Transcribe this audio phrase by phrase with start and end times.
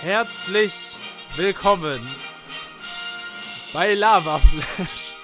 [0.00, 0.96] Herzlich
[1.36, 2.00] willkommen
[3.72, 5.14] bei Lava Flash,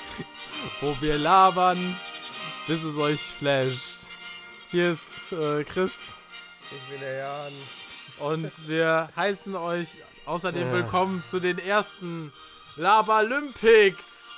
[0.80, 1.96] wo wir labern,
[2.66, 4.08] bis es euch flasht.
[4.70, 6.06] Hier ist äh, Chris
[6.70, 7.52] Ich bin der Jan.
[8.20, 9.88] und wir heißen euch
[10.24, 10.72] außerdem Ja.
[10.72, 12.32] willkommen zu den ersten
[12.76, 14.36] Labalympics.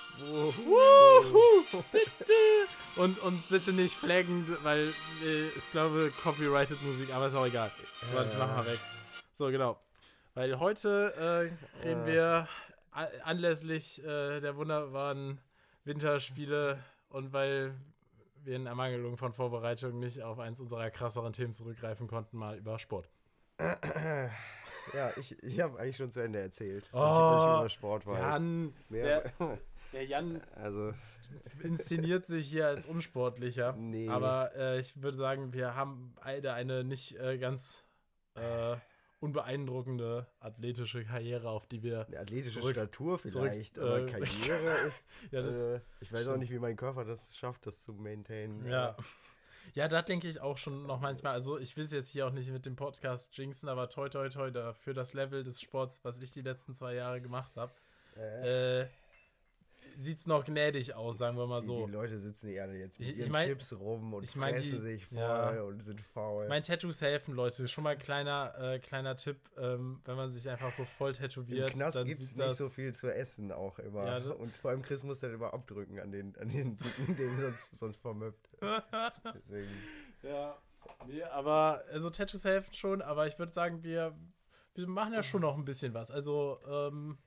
[2.97, 4.95] Und, und bitte nicht flaggen, weil
[5.25, 7.71] äh, ich glaube Copyrighted Musik, aber ist auch egal.
[8.13, 8.79] Warte, ich mach mal weg.
[9.43, 9.77] So, genau.
[10.35, 11.51] Weil heute
[11.83, 12.47] äh, reden Ja.
[12.95, 15.41] wir anlässlich äh, der wunderbaren
[15.83, 16.79] Winterspiele
[17.09, 17.75] und weil
[18.45, 22.79] wir in Ermangelung von Vorbereitung nicht auf eins unserer krasseren Themen zurückgreifen konnten, mal über
[22.79, 23.09] Sport.
[24.95, 28.21] Ja, ich, ich habe eigentlich schon zu Ende erzählt, Oh, was, ich, über Sport weiß.
[28.21, 29.33] Jan, der,
[29.93, 30.93] der Jan also,
[31.65, 33.73] inszeniert sich hier als unsportlicher.
[33.73, 34.09] Nee.
[34.09, 37.83] Aber äh, ich würde sagen, wir haben beide eine nicht äh, ganz
[38.35, 38.77] äh,
[39.23, 42.07] unbeeindruckende athletische Karriere, auf die wir.
[42.07, 45.03] eine athletische Zurück- Statur zurück, vielleicht, aber äh, Karriere ist.
[45.31, 48.67] Ja, das, äh, ich weiß auch nicht, wie mein Körper das schafft, das zu maintainen.
[48.67, 48.97] ja.
[49.75, 51.33] Ja, da denke ich auch schon noch manchmal.
[51.33, 54.29] Also, ich will es jetzt hier auch nicht mit dem Podcast jinxen, aber toi, toi,
[54.29, 57.73] toi, da für das Level des Sports, was ich die letzten zwei Jahre gemacht habe,
[58.19, 58.87] Äh, äh,
[59.97, 61.87] sieht es noch gnädig aus, sagen wir mal die, so.
[61.87, 64.55] die Leute sitzen eher jetzt mit Ich- ich ihren mein- Chips rum und ich mein,
[64.55, 65.63] fressen die- sich voll ja.
[65.63, 66.49] und sind faul.
[66.49, 67.67] Mein Tattoos helfen, Leute.
[67.69, 71.17] Schon mal ein kleiner, äh, kleiner Tipp, ähm, wenn man sich einfach so voll Im
[71.17, 74.05] tätowiert, Knast dann gibt es sieht nicht das so viel zu essen auch immer.
[74.07, 77.17] Ja, das- und vor allem Chris muss dann immer abdrücken an den, an den Dicken,
[77.17, 78.49] den sonst, sonst vermöppt.
[79.35, 79.71] Deswegen.
[80.23, 80.57] Ja,
[81.07, 84.17] nee, aber also Tattoos helfen schon, aber ich würde sagen, wir,
[84.75, 86.11] wir machen ja schon noch ein bisschen was.
[86.11, 87.19] Also, ähm,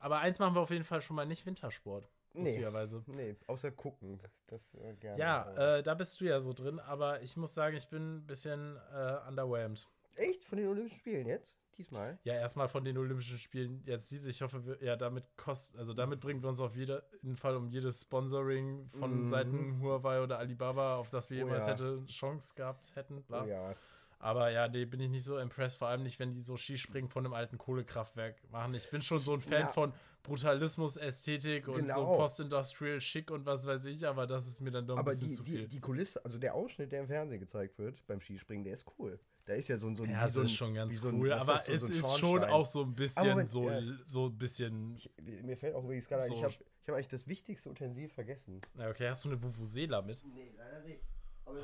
[0.00, 2.40] aber eins machen wir auf jeden Fall schon mal nicht Wintersport, Nee.
[2.44, 3.02] lustigerweise.
[3.06, 4.20] Nee, außer gucken.
[4.48, 5.18] Das äh, gerne.
[5.20, 8.26] Ja, äh, da bist du ja so drin, aber ich muss sagen, ich bin ein
[8.26, 9.86] bisschen äh, underwhelmed.
[10.16, 10.44] Echt?
[10.44, 11.56] Von den Olympischen Spielen jetzt?
[11.78, 12.18] Diesmal?
[12.24, 14.28] Ja, erstmal von den Olympischen Spielen jetzt diese.
[14.28, 17.68] Ich hoffe, wir, ja, damit kost, also damit bringen wir uns auf jeden Fall um
[17.68, 19.26] jedes Sponsoring von Mhm.
[19.26, 21.72] Seiten Huawei oder Alibaba, auf das wir Oh jemals ja.
[21.72, 23.22] hätte Chance gehabt hätten.
[23.22, 23.44] Bla.
[23.44, 23.74] Oh ja.
[24.22, 27.08] Aber ja, nee, bin ich nicht so impressed, vor allem nicht, wenn die so Skispringen
[27.08, 28.74] von einem alten Kohlekraftwerk machen.
[28.74, 29.66] Ich bin schon so ein Fan Ja.
[29.68, 32.16] von Brutalismus, Ästhetik und so Genau.
[32.16, 35.28] Post-Industrial Schick und was weiß ich, aber das ist mir dann doch ein Aber bisschen
[35.28, 35.68] die, zu die, viel.
[35.68, 39.18] die Kulisse, also der Ausschnitt, der im Fernsehen gezeigt wird beim Skispringen, der ist cool.
[39.46, 39.96] Da ist ja so ein.
[39.96, 41.80] So ein ja, so ein, ist schon ganz wie so ein- cool, aber so- es
[41.80, 43.80] so ein ist schon auch so ein bisschen, Moment, so, ja.
[44.06, 44.94] so ein bisschen.
[44.96, 45.10] Ich,
[45.42, 46.34] mir fällt auch übrigens gerade ein, So.
[46.34, 46.54] ich habe
[46.88, 48.60] hab eigentlich das wichtigste Utensil vergessen.
[48.74, 50.22] Na, okay, hast du eine Vuvuzela mit?
[50.34, 51.00] Nee, leider nicht.
[51.46, 51.58] Aber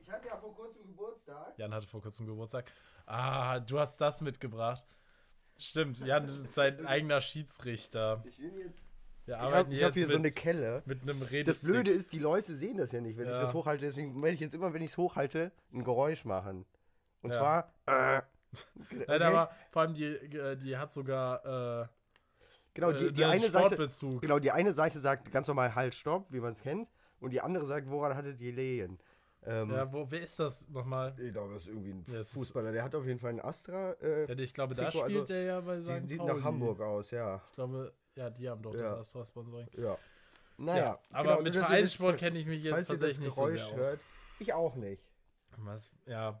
[0.00, 1.54] ich hatte ja vor kurzem Geburtstag.
[1.58, 2.70] Jan hatte vor kurzem Geburtstag.
[3.06, 4.84] Ah, du hast das mitgebracht.
[5.56, 8.22] Stimmt, Jan ist sein eigener Schiedsrichter.
[8.26, 8.82] Ich bin jetzt.
[9.26, 10.82] Wir Ich arbeiten habe jetzt hab hier so eine mit, Kelle.
[10.84, 11.46] mit einem Redestick.
[11.46, 13.36] Das Blöde ist, die Leute sehen das ja nicht, wenn Ja.
[13.36, 13.84] ich das hochhalte.
[13.86, 16.66] Deswegen werde ich jetzt immer, wenn ich es hochhalte, ein Geräusch machen.
[17.22, 17.38] Und Ja.
[17.38, 17.74] zwar.
[17.86, 18.22] Äh,
[18.90, 19.22] Nein, okay?
[19.22, 21.86] aber vor allem die, äh, die hat sogar äh,
[22.74, 23.66] Genau, die, äh, die eine Seite.
[23.68, 24.20] Sportbezug.
[24.20, 26.88] Genau, die eine Seite sagt ganz normal Halt, Stopp, wie man es kennt.
[27.20, 28.98] Und die andere sagt, woran hattet ihr Lehen?
[29.46, 31.14] Ähm, Ja, wo, wer ist das nochmal?
[31.20, 32.72] Ich glaube, das ist irgendwie ein Ja, ist- Fußballer.
[32.72, 33.92] Der hat auf jeden Fall einen Astra.
[34.00, 36.08] Äh, Ja, ich glaube, da Trikot, spielt also, der ja bei St.
[36.08, 36.34] sieht Pauli.
[36.34, 37.42] nach Hamburg aus, ja.
[37.46, 38.96] Ich glaube, ja, die haben doch das Ja.
[38.98, 39.66] Astra-Sponsoring.
[39.76, 39.98] Ja.
[40.56, 43.48] Naja, aber genau, mit das- das- Vereinssport kenne ich mich jetzt das tatsächlich nicht so
[43.48, 43.72] sehr aus.
[43.74, 44.00] hört,
[44.38, 45.02] ich auch nicht.
[45.58, 46.40] Was, ja.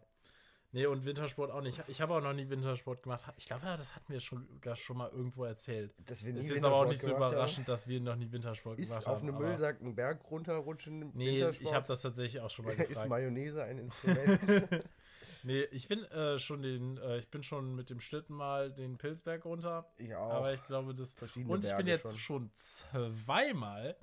[0.74, 1.82] Nee, und Wintersport auch nicht.
[1.86, 3.22] Ich habe auch noch nie Wintersport gemacht.
[3.36, 5.94] Ich glaube, das hatten wir schon, gar schon mal irgendwo erzählt.
[6.04, 7.32] Dass wir nie Ist jetzt aber auch nicht so gemacht haben.
[7.34, 9.28] überraschend, dass wir noch nie Wintersport Ist gemacht auf haben.
[9.28, 11.60] einem aber- Müllsack einen Berg runterrutschen Nee, Wintersport?
[11.68, 13.08] ich habe das tatsächlich auch schon mal Ist gefragt.
[13.08, 14.84] Mayonnaise ein Instrument?
[15.44, 18.98] nee, ich bin äh, schon den, äh, ich bin schon mit dem Schlitten mal den
[18.98, 19.88] Pilzberg runter.
[19.96, 20.32] ich auch.
[20.32, 21.14] Aber ich glaube, das.
[21.14, 23.96] Verschiedene Und ich bin Berge jetzt schon zweimal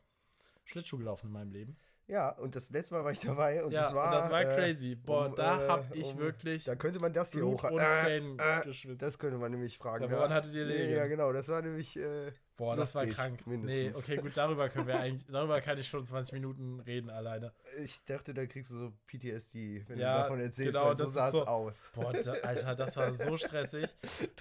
[0.64, 1.76] Schlittschuh gelaufen in meinem Leben.
[2.07, 4.41] Ja, und das letzte Mal war ich dabei und ja, das war, und das war
[4.41, 4.95] äh, crazy.
[4.95, 7.63] Boah, um, da äh, hab ich um- wirklich Da könnte man das hier hoch.
[7.63, 10.03] und Äh, äh, das könnte man nämlich fragen.
[10.03, 10.94] Ja, woran hattet ihr Nee?
[10.94, 11.95] Ja, genau, das war nämlich.
[11.97, 13.40] Äh, Boah, das war krank.
[13.46, 13.96] Nee, mindestens.
[13.96, 17.53] okay, gut, darüber können wir eigentlich, darüber kann ich schon 20 Minuten reden alleine.
[17.81, 21.05] ich dachte, da kriegst du so PTSD, wenn Ja, du davon erzählst, genau, weil so
[21.08, 21.76] sah es so- aus.
[21.96, 23.87] Boah, da, Alter, das war so stressig.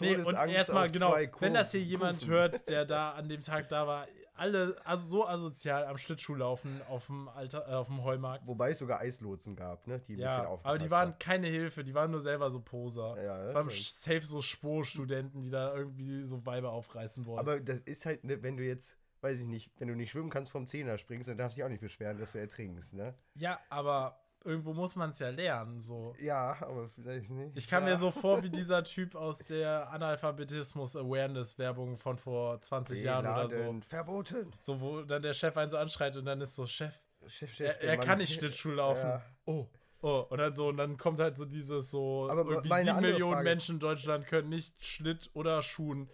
[0.00, 3.86] Nee, und erstmal, genau, wenn das hier jemand hört, der da an dem Tag da
[3.86, 4.06] war,
[4.40, 8.46] alle, also so asozial am Schlittschuh laufen auf dem, Alter, äh, auf dem Heumarkt.
[8.46, 10.00] Wobei es sogar Eislotsen gab, ne?
[10.00, 12.60] Die ein bisschen Ja, aufgepasst aber die waren keine Hilfe, die waren nur selber so
[12.60, 13.22] Poser.
[13.22, 17.38] Ja, das das waren safe so Spurstudenten, die da irgendwie so Weiber aufreißen wollen.
[17.38, 20.30] Aber das ist halt, ne, wenn du jetzt, weiß ich nicht, wenn du nicht schwimmen
[20.30, 23.14] kannst vom Zehner springst, dann darfst du dich auch nicht beschweren, dass du ertrinkst, ne?
[23.34, 26.14] ja, aber irgendwo muss man es ja lernen, so.
[26.20, 27.56] Ja, aber vielleicht nicht.
[27.56, 27.94] Ich kam ja.
[27.94, 33.80] mir so vor wie dieser Typ aus der Analphabetismus-Awareness-Werbung von vor 20 Jahren oder so.
[33.86, 34.50] Verboten.
[34.58, 36.92] So, wo dann der Chef einen so anschreit und dann ist so, Chef,
[37.26, 39.06] Chef, Chef, er, er kann nicht Schlittschuh laufen.
[39.06, 39.22] Ja.
[39.46, 39.66] Oh,
[40.02, 43.34] Oh, und dann so, und dann kommt halt so dieses so, Aber irgendwie sieben Millionen
[43.34, 46.08] Frage- Menschen in Deutschland können nicht Schlitt oder Schuhen.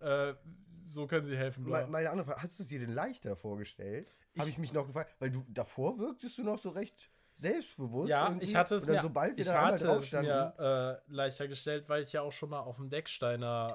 [0.00, 0.34] Äh,
[0.84, 1.64] so können sie helfen.
[1.64, 1.86] Bla.
[1.86, 4.14] Me- Meine andere Frage, hast du es dir denn leichter vorgestellt?
[4.38, 7.10] Habe ich mich noch gefragt, weil du davor wirktest du noch so recht
[7.40, 8.10] selbstbewusst.
[8.10, 11.88] Ja, ich hatte es mir, sobald wir ich da hatte es mir äh, leichter gestellt,
[11.88, 13.66] weil ich ja auch schon mal auf dem Decksteiner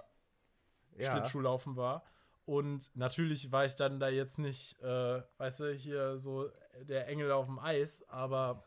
[0.98, 2.04] ja, Schlittschuhlaufen war.
[2.46, 6.50] Und natürlich war ich dann da jetzt nicht, äh, weißt du, hier so
[6.82, 8.64] der Engel auf dem Eis, aber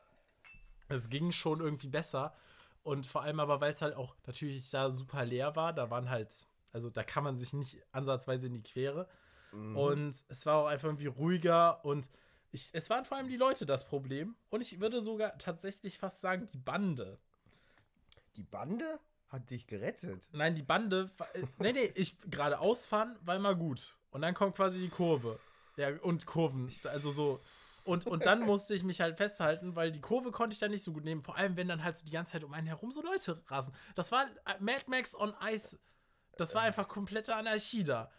[0.88, 2.34] es ging schon irgendwie besser.
[2.82, 6.10] Und vor allem aber, weil es halt auch natürlich da super leer war, da waren
[6.10, 9.08] halt, also da kann man sich nicht ansatzweise in die Quere.
[9.52, 9.76] Mhm.
[9.76, 12.10] Und es war auch einfach irgendwie ruhiger und
[12.50, 14.36] ich, es waren vor allem die Leute das Problem.
[14.50, 17.18] Und ich würde sogar tatsächlich fast sagen, die Bande.
[18.36, 20.28] die Bande hat dich gerettet.
[20.32, 21.10] Nein, die Bande.
[21.34, 23.96] äh, Nee, nee, ich geradeaus fahren war immer gut.
[24.10, 25.38] Und dann kommt quasi die Kurve.
[25.76, 26.74] Ja, und Kurven.
[26.84, 27.40] Also so.
[27.84, 30.82] Und, und dann musste ich mich halt festhalten, weil die Kurve konnte ich dann nicht
[30.82, 31.22] so gut nehmen.
[31.22, 33.74] Vor allem, wenn dann halt so die ganze Zeit um einen herum so Leute rasen.
[33.94, 35.78] Das war äh, Mad Max on Ice.
[36.36, 38.10] Das war einfach komplette Anarchie da.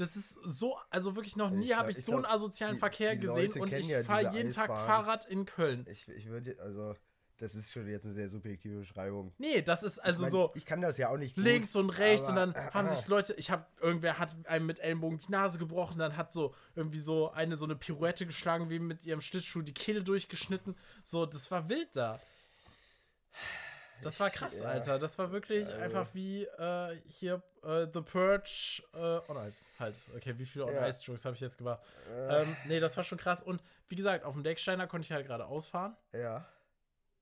[0.00, 2.80] Das ist so, also wirklich noch nie habe ich ich so einen glaub, asozialen die-
[2.80, 4.86] Verkehr die gesehen und ich ja fahre jeden Tag Eisbahn.
[4.86, 5.86] Fahrrad in Köln.
[5.90, 6.94] Ich, ich würde, also,
[7.38, 9.32] das ist schon jetzt eine sehr subjektive Beschreibung.
[9.38, 10.52] Nee, das ist also ich mein, so.
[10.54, 13.06] Ich kann das ja auch nicht gut, links und rechts und aber- dann haben sich
[13.08, 16.98] Leute, ich habe irgendwer hat einem mit Ellenbogen die Nase gebrochen, dann hat so irgendwie
[16.98, 20.76] so eine so eine Pirouette geschlagen, wie mit ihrem Schlittschuh die Kehle durchgeschnitten.
[21.02, 22.20] So, das war wild da.
[24.02, 24.68] Das war krass, Ja.
[24.68, 24.98] Alter.
[24.98, 28.98] Das war wirklich Also- einfach wie äh, hier äh, The Purge äh,
[29.30, 29.66] on Ice.
[29.78, 29.98] Halt.
[30.16, 30.86] Okay, wie viele on Ja.
[30.88, 31.80] Ice Strokes habe ich jetzt gemacht?
[32.10, 33.42] Äh, Ähm, nee, das war schon krass.
[33.42, 35.96] Und wie gesagt, auf dem Decksteiner konnte ich halt gerade ausfahren.
[36.12, 36.46] ja.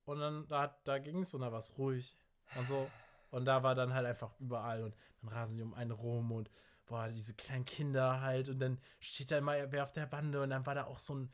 [0.05, 2.17] Und dann, da, da ging es und da war es ruhig
[2.57, 2.91] und so.
[3.31, 6.51] Und da war dann halt einfach überall und dann rasen die um einen rum und
[6.87, 10.49] boah, diese kleinen Kinder halt und dann steht da immer wer auf der Bande und
[10.49, 11.31] dann war da auch so ein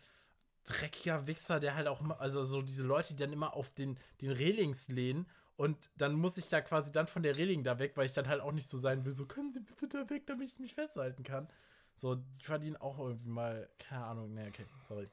[0.64, 3.98] dreckiger Wichser, der halt auch immer, also so diese Leute, die dann immer auf den,
[4.20, 5.26] den Railings lehnen
[5.56, 8.26] und dann muss ich da quasi dann von der Reling da weg, weil ich dann
[8.28, 10.74] halt auch nicht so sein will, so können Sie bitte da weg, damit ich mich
[10.74, 11.48] festhalten kann.
[11.94, 15.06] So, die verdienen auch irgendwie mal, keine Ahnung, ne, okay, sorry.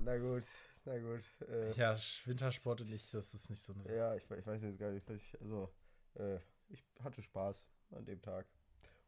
[0.00, 0.44] Na gut,
[0.84, 1.24] na gut.
[1.48, 1.96] Äh, Ja,
[2.26, 3.94] Wintersport und ich, das ist nicht so eine Sache.
[3.96, 5.68] ja, ich, ich weiß jetzt gar nicht, was ich, also,
[6.14, 8.46] äh, ich hatte Spaß an dem Tag.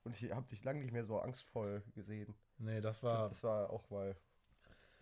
[0.04, 2.34] Und ich habe dich lange nicht mehr so angstvoll gesehen.
[2.58, 3.28] Nee, das war.
[3.28, 4.16] Das war auch mal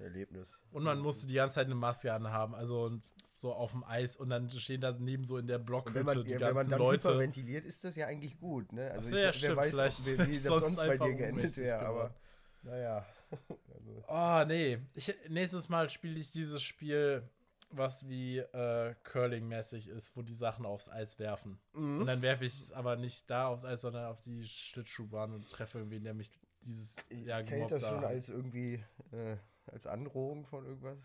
[0.01, 0.59] Erlebnis.
[0.71, 3.01] Und man musste die ganze Zeit eine Maske anhaben, also
[3.33, 6.33] so auf dem Eis und dann stehen da neben so in der Blockhütte man, die
[6.33, 7.09] ja, wenn man ganzen dann Leute.
[7.09, 8.91] hyperventiliert, ist das ja eigentlich gut, ne?
[8.91, 11.79] Also so, ja, wer weiß, vielleicht wie, wie das ich sonst, bei dir geendet wäre,
[11.79, 12.15] aber geworden.
[12.63, 13.07] naja.
[13.75, 14.79] also, Oh, nee.
[14.95, 17.23] Ich, nächstes Mal spiele ich dieses Spiel,
[17.71, 21.61] was wie äh, Curling-mäßig ist, wo die Sachen aufs Eis werfen.
[21.73, 22.01] Mhm.
[22.01, 25.49] Und dann werfe ich es aber nicht da aufs Eis, sondern auf die Schlittschuhbahn und
[25.49, 26.31] treffe irgendwen, der mich
[26.63, 28.07] dieses Jahr Zählt gemobbt das schon hat.
[28.07, 29.37] als irgendwie, äh,
[29.73, 30.99] als Androhung von irgendwas?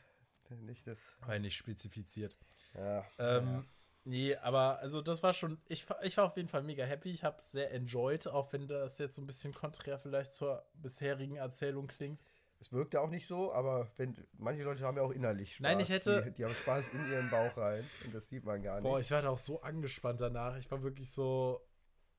[0.62, 2.38] Nicht das, Weil nicht spezifiziert.
[2.76, 3.04] ja.
[3.20, 3.66] Ähm,
[4.08, 7.10] Nee, aber also das war schon, ich, war- ich war auf jeden Fall mega happy.
[7.10, 10.64] Ich habe es sehr enjoyed, auch wenn das jetzt so ein bisschen konträr vielleicht zur
[10.76, 12.22] bisherigen Erzählung klingt.
[12.60, 15.64] Es wirkte auch nicht so, aber wenn, manche Leute haben ja auch innerlich Spaß.
[15.64, 18.62] Nein, ich hätte- Die, die haben Spaß in ihren Bauch rein und das sieht man
[18.62, 18.84] gar nicht.
[18.84, 20.56] Boah, ich war da auch so angespannt danach.
[20.58, 21.68] Ich war wirklich so,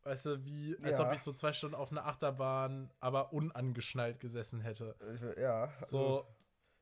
[0.02, 1.06] weißt du, wie, als Ja.
[1.06, 4.96] ob ich so zwei Stunden auf einer Achterbahn, aber unangeschnallt gesessen hätte.
[5.38, 6.35] Ja, also, So,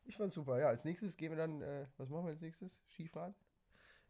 [0.04, 0.58] ich fand's super.
[0.58, 2.80] Ja, als nächstes gehen wir dann, äh, was machen wir als nächstes?
[2.88, 3.34] Skifahren?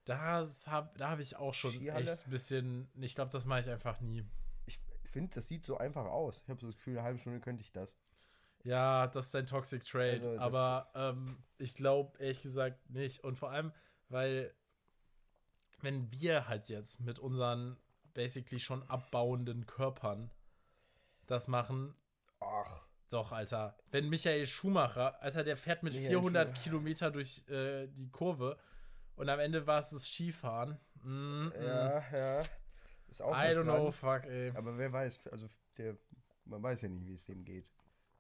[0.05, 2.11] das hab, da habe ich auch schon Skihalle?
[2.11, 4.25] echt ein bisschen, ich glaube, das mache ich einfach nie.
[4.67, 4.79] Ich
[5.11, 6.43] finde, das sieht so einfach aus.
[6.43, 7.95] Ich habe so das Gefühl, eine halbe Stunde könnte ich das.
[8.65, 13.23] Ja, das ist ein Toxic Trade, Also, aber ähm, ich glaube ehrlich gesagt nicht.
[13.23, 13.73] Und vor allem,
[14.09, 14.53] weil
[15.81, 17.79] wenn wir halt jetzt mit unseren
[18.15, 20.31] basically schon abbauenden Körpern
[21.27, 21.95] das machen,
[22.41, 23.77] Ach, doch, Alter.
[23.91, 26.63] Wenn Michael Schumacher, Alter, der fährt mit Michael 400 Schumacher.
[26.65, 28.59] Kilometer durch äh, die Kurve
[29.17, 30.79] und am Ende war es das Skifahren.
[31.03, 31.53] Mm, mm.
[31.57, 32.43] ja, ja.
[33.09, 33.65] Ist auch I don't dran.
[33.65, 34.51] know, fuck, ey.
[34.57, 35.47] Aber wer weiß, also
[35.79, 35.97] der,
[36.47, 37.67] man weiß ja nicht, wie es dem geht.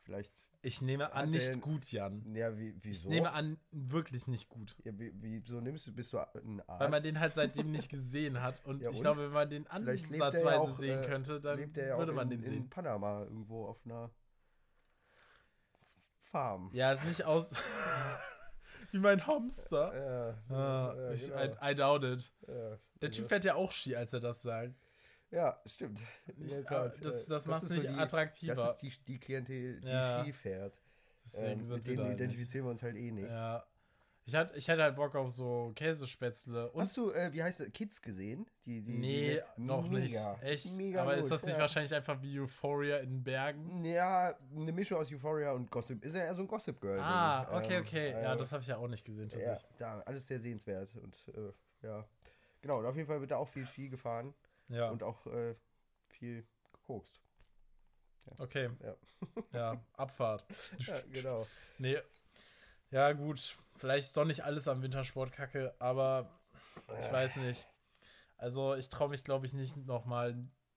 [0.02, 2.22] Vielleicht, Ich nehme an, nicht der- gut, Jan.
[2.36, 3.08] ja, wie, Ich wieso?
[3.08, 4.76] nehme an, wirklich nicht gut.
[4.84, 6.80] ja, wie, wieso nimmst du, bist du ein Arzt?
[6.80, 8.62] Weil man den halt seitdem nicht gesehen hat.
[8.66, 9.02] Und Ja, ich und?
[9.02, 12.30] glaube, wenn man den er ja ansatzweise auch, sehen äh, könnte, dann ja würde man
[12.30, 12.70] in, den in sehen.
[12.70, 14.10] Panama irgendwo auf einer
[16.34, 16.70] Farm.
[16.72, 17.54] Ja, ist nicht aus
[18.90, 20.36] wie mein Hamster.
[20.50, 21.42] Ja, Ah, ja, ich, genau.
[21.62, 22.32] I, I doubt it.
[22.48, 24.74] ja, Der Typ fährt ja auch Ski, als er das sagt.
[25.30, 26.00] ja, stimmt.
[26.36, 28.54] Nicht, Tat, aber das äh, das macht es ist so nicht die- attraktiver.
[28.56, 30.22] Das ist die, die Klientel, die.
[30.22, 30.74] Ski fährt.
[31.24, 32.14] Deswegen Ähm, mit denen nicht.
[32.14, 33.28] identifizieren wir uns halt eh nicht.
[33.30, 33.64] Ja.
[34.26, 36.70] Ich, hatte, ich hätte halt Bock auf so Käsespätzle.
[36.72, 38.46] Und Hast du, äh, wie heißt das, Kids gesehen?
[38.64, 40.42] Die, die, nee, die, noch mega, nicht.
[40.42, 40.76] Echt?
[40.76, 41.60] Mega Aber gut, ist das nicht ja.
[41.60, 43.84] wahrscheinlich einfach wie Euphoria in Bergen?
[43.84, 46.02] Ja, eine Mischung aus Euphoria und Gossip.
[46.02, 46.98] Ist ja eher so ein Gossip Girl.
[47.00, 47.54] Ah, Ding.
[47.56, 48.10] okay, Ähm, okay.
[48.12, 49.76] Ja, äh, das habe ich ja auch nicht gesehen, Ja, tatsächlich.
[49.78, 50.94] da, alles sehr sehenswert.
[50.96, 52.04] Und äh, ja.
[52.62, 54.32] Genau, und auf jeden Fall wird da auch viel Ski gefahren
[54.68, 55.54] Ja, und auch äh,
[56.08, 57.20] viel gekokst.
[58.38, 58.70] okay.
[58.82, 58.94] Ja.
[59.52, 60.46] Ja, Abfahrt.
[60.78, 61.46] Ja, genau.
[61.76, 61.98] Nee.
[62.94, 63.56] Ja, gut.
[63.74, 66.30] Vielleicht ist doch nicht alles am Wintersport kacke, aber
[67.04, 67.66] ich weiß nicht.
[68.36, 70.36] Also, ich traue mich, glaube ich, nicht nochmal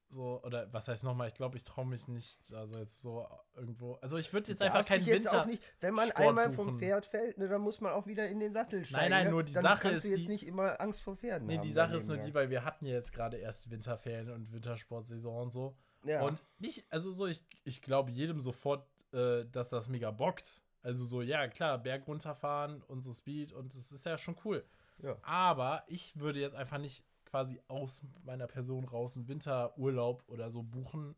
[0.10, 1.28] so, oder was heißt nochmal?
[1.28, 3.94] Ich glaube, ich traue mich nicht, also jetzt so irgendwo.
[4.02, 5.42] Also, ich würde jetzt einfach keinen jetzt Winter.
[5.42, 6.80] auch nicht, wenn man Sport einmal vom buchen.
[6.80, 9.12] Pferd fällt, ne, dann muss man auch wieder in den Sattel steigen.
[9.12, 9.30] nein, ne?
[9.32, 11.58] nur die dann Sache kannst du ist jetzt die- nicht immer Angst vor Pferden Nee,
[11.58, 11.68] haben.
[11.68, 15.44] die Sache ist nur die, weil wir hatten ja jetzt gerade erst Winterferien und Wintersportsaison
[15.44, 15.78] und so.
[16.04, 16.24] ja.
[16.24, 20.64] Und nicht, also so, ich, ich glaube jedem sofort, äh, dass das mega bockt.
[20.88, 24.63] Also so, ja, klar, Berg runterfahren und so Speed und das ist ja schon cool.
[25.03, 25.17] Ja.
[25.22, 30.63] Aber ich würde jetzt einfach nicht quasi aus meiner Person raus einen Winterurlaub oder so
[30.63, 31.13] buchen,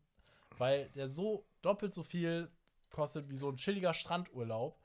[0.58, 2.50] weil der so doppelt so viel
[2.90, 4.76] kostet wie so ein chilliger Strandurlaub.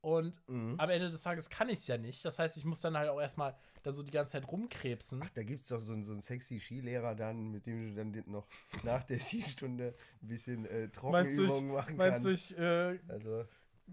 [0.00, 0.76] Und Mhm.
[0.80, 2.24] am Ende des Tages kann ich es ja nicht.
[2.24, 5.20] Das heißt, ich muss dann halt auch erstmal da so die ganze Zeit rumkrebsen.
[5.22, 7.94] Ach, da gibt es doch so, einen- so einen sexy Skilehrer dann, mit dem du
[7.94, 8.46] dann noch
[8.82, 12.50] nach der Skistunde ein bisschen äh, Meinst du, ich, Trockenübungen machen meinst du, kannst.
[12.52, 13.44] ich äh, Also,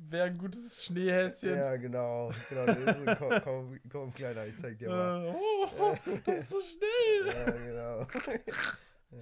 [0.10, 1.56] wäre ein gutes Schneehäschen?
[1.56, 2.32] ja, genau.
[2.50, 5.26] genau so, komm, komm, komm, Kleiner, ich zeig dir mal.
[5.28, 5.34] Äh,
[5.80, 7.36] oh, das ist so schnell.
[7.46, 8.00] Ja, genau.
[9.12, 9.18] ja,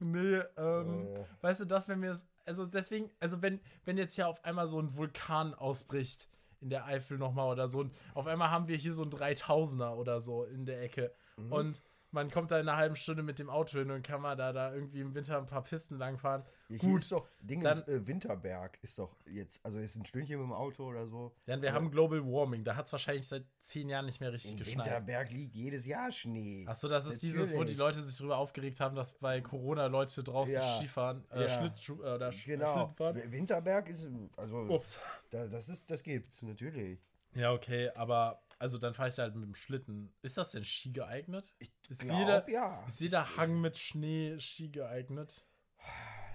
[0.00, 1.26] Nee, ähm, ja.
[1.40, 4.66] weißt du, das, wenn mir das, also deswegen, also wenn, wenn jetzt hier auf einmal
[4.68, 6.28] so ein Vulkan ausbricht
[6.60, 9.94] in der Eifel nochmal oder so, und auf einmal haben wir hier so ein 3000er
[9.96, 11.50] oder so in der Ecke Mhm.
[11.52, 14.36] und man kommt da in einer halben Stunde mit dem Auto hin und kann mal
[14.36, 16.44] da, da irgendwie im Winter ein paar Pisten langfahren.
[16.68, 20.04] Hier Gut, ist doch, Ding dann- ist, äh, Winterberg ist doch jetzt, also ist ein
[20.06, 21.34] Stündchen mit dem Auto oder so.
[21.46, 21.74] ja, wir Ja.
[21.74, 24.84] haben Global Warming, da hat es wahrscheinlich seit zehn Jahren nicht mehr richtig In geschneit.
[24.86, 26.64] Winterberg liegt jedes Jahr Schnee.
[26.66, 27.78] Achso, das ist dieses, wo die Natürlich.
[27.78, 30.78] Leute sich drüber aufgeregt haben, dass bei Corona Leute draußen Ja.
[30.78, 31.48] Skifahren, äh, Ja.
[31.48, 32.32] Schlittschuh, äh, oder Genau.
[32.32, 33.32] Schlittenfahren.
[33.32, 35.00] Winterberg ist, also, Ups.
[35.30, 37.00] da, das ist, das gibt's, natürlich.
[37.34, 40.14] Ja, okay, aber also dann fahre ich da halt mit dem Schlitten.
[40.22, 41.52] Ist das denn Ski geeignet?
[41.88, 42.84] ist, Glaub, jeder, ja.
[42.86, 45.44] ist jeder Hang mit Schnee Ski geeignet?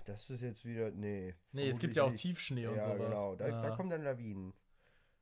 [0.03, 1.35] Das ist jetzt wieder, nee.
[1.53, 2.21] Nee, es gibt ja auch nicht.
[2.21, 2.97] Tiefschnee und Ja, sowas.
[2.97, 3.61] genau, da, ja.
[3.61, 4.53] da kommen dann Lawinen.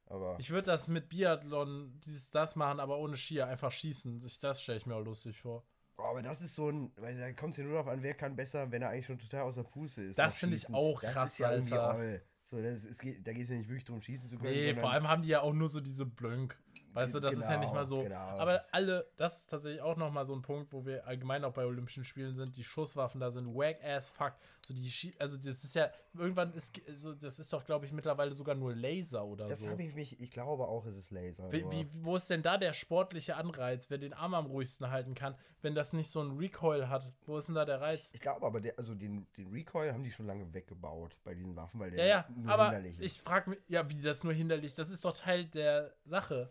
[0.07, 4.21] Aber, ich würde das mit Biathlon, dieses, das machen, aber ohne Skier, einfach schießen.
[4.25, 5.63] Ich, das stelle ich mir auch lustig vor.
[5.97, 8.35] aber das ist so ein, weil da kommt es ja nur darauf an, wer kann
[8.35, 10.17] besser, wenn er eigentlich schon total außer Puste ist.
[10.17, 12.21] Das finde ich auch das krass, ist ja Alter.
[12.43, 14.53] So, das, geht, da geht es ja nicht wirklich darum, schießen zu können.
[14.53, 16.55] Nee, vor allem haben die ja auch nur so diese Blönk.
[16.95, 17.95] Weißt du, das ist ja nicht mal so.
[18.03, 18.39] Genau, genau.
[18.41, 21.65] Aber alle, das ist tatsächlich auch nochmal so ein Punkt, wo wir allgemein auch bei
[21.65, 22.55] Olympischen Spielen sind.
[22.57, 24.33] Die Schusswaffen da sind wack as fuck.
[24.65, 28.33] So die, also das ist ja, irgendwann ist, so, das ist doch, glaube ich, mittlerweile
[28.33, 29.69] sogar nur Laser oder Das so.
[29.69, 31.51] habe ich mich, ich glaube auch, es ist Laser.
[31.51, 35.13] Wie, wie, wo ist denn da der sportliche Anreiz, wer den Arm am ruhigsten halten
[35.13, 37.13] kann, wenn das nicht so ein Recoil hat?
[37.27, 38.09] Wo ist denn da der Reiz?
[38.13, 41.55] Ich glaube aber, der, also den, den Recoil haben die schon lange weggebaut bei diesen
[41.55, 43.05] Waffen, weil der Ja, ja, nur aber hinderlich ist.
[43.17, 44.73] ich frage mich, ja, wie das nur hinderlich?
[44.73, 46.49] Das ist doch Teil der Sache.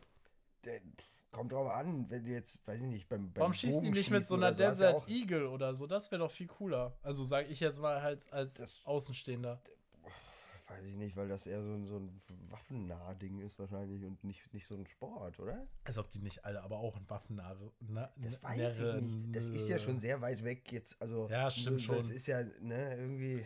[1.31, 4.11] Kommt drauf an, wenn du jetzt, weiß ich nicht, beim, beim Warum schießen die nicht
[4.11, 5.87] mit so einer so, ja Desert auch- Eagle oder so?
[5.89, 6.97] Das wäre doch viel cooler.
[7.03, 9.61] Also sage ich jetzt mal halt als Das- Außenstehender.
[10.69, 14.23] Weiß ich nicht, weil das eher so ein, so ein waffennah Ding ist wahrscheinlich und
[14.25, 15.67] nicht, nicht so ein Sport, oder?
[15.85, 17.71] Als ob die nicht alle, aber auch ein Waffennare.
[17.81, 19.37] Na, Das weiß ich nicht.
[19.37, 21.01] Das ist ja schon sehr weit weg jetzt.
[21.03, 22.15] Also, Ja, stimmt so- Das schon.
[22.15, 23.45] ist ja, ne, irgendwie.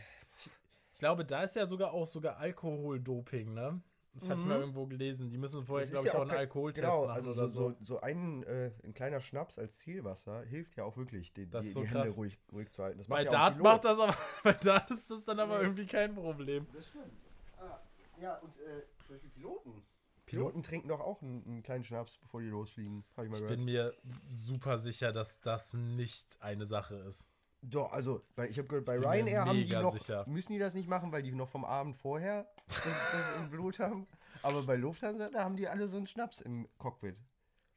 [0.93, 3.81] Ich glaube, da ist ja sogar auch sogar Alkoholdoping, ne?
[4.19, 4.51] Das hatte ich Mhm.
[4.53, 5.31] mal irgendwo gelesen.
[5.31, 7.71] Die müssen vorher, glaube ich, ja auch einen Alkoholtest genau, machen also so, so.
[7.71, 11.65] so, so ein, äh, ein kleiner Schnaps als Zielwasser hilft ja auch wirklich, die, Das
[11.65, 12.99] die, so die Hände ruhig, ruhig zu halten.
[12.99, 13.65] Das Bei ja Dart Pilot.
[13.65, 16.67] macht das aber, bei Dart ist das dann aber irgendwie kein Problem.
[16.75, 17.13] Das stimmt.
[17.59, 17.81] Ah,
[18.21, 19.83] ja, und äh, zum Beispiel Piloten.
[20.27, 23.03] Piloten trinken doch auch einen, einen kleinen Schnaps, bevor die losfliegen.
[23.17, 23.57] Habe ich mal Ich gehört.
[23.57, 23.95] bin mir
[24.29, 27.27] super sicher, dass das nicht eine Sache ist.
[27.61, 30.25] Doch, also, bei, ich habe gehört, bei Ryanair haben die noch, sicher.
[30.29, 33.79] müssen die das nicht machen, weil die noch vom Abend vorher das, das im Blut
[33.81, 34.07] haben.
[34.43, 37.17] Aber bei Lufthansa, da haben die alle so einen Schnaps im Cockpit.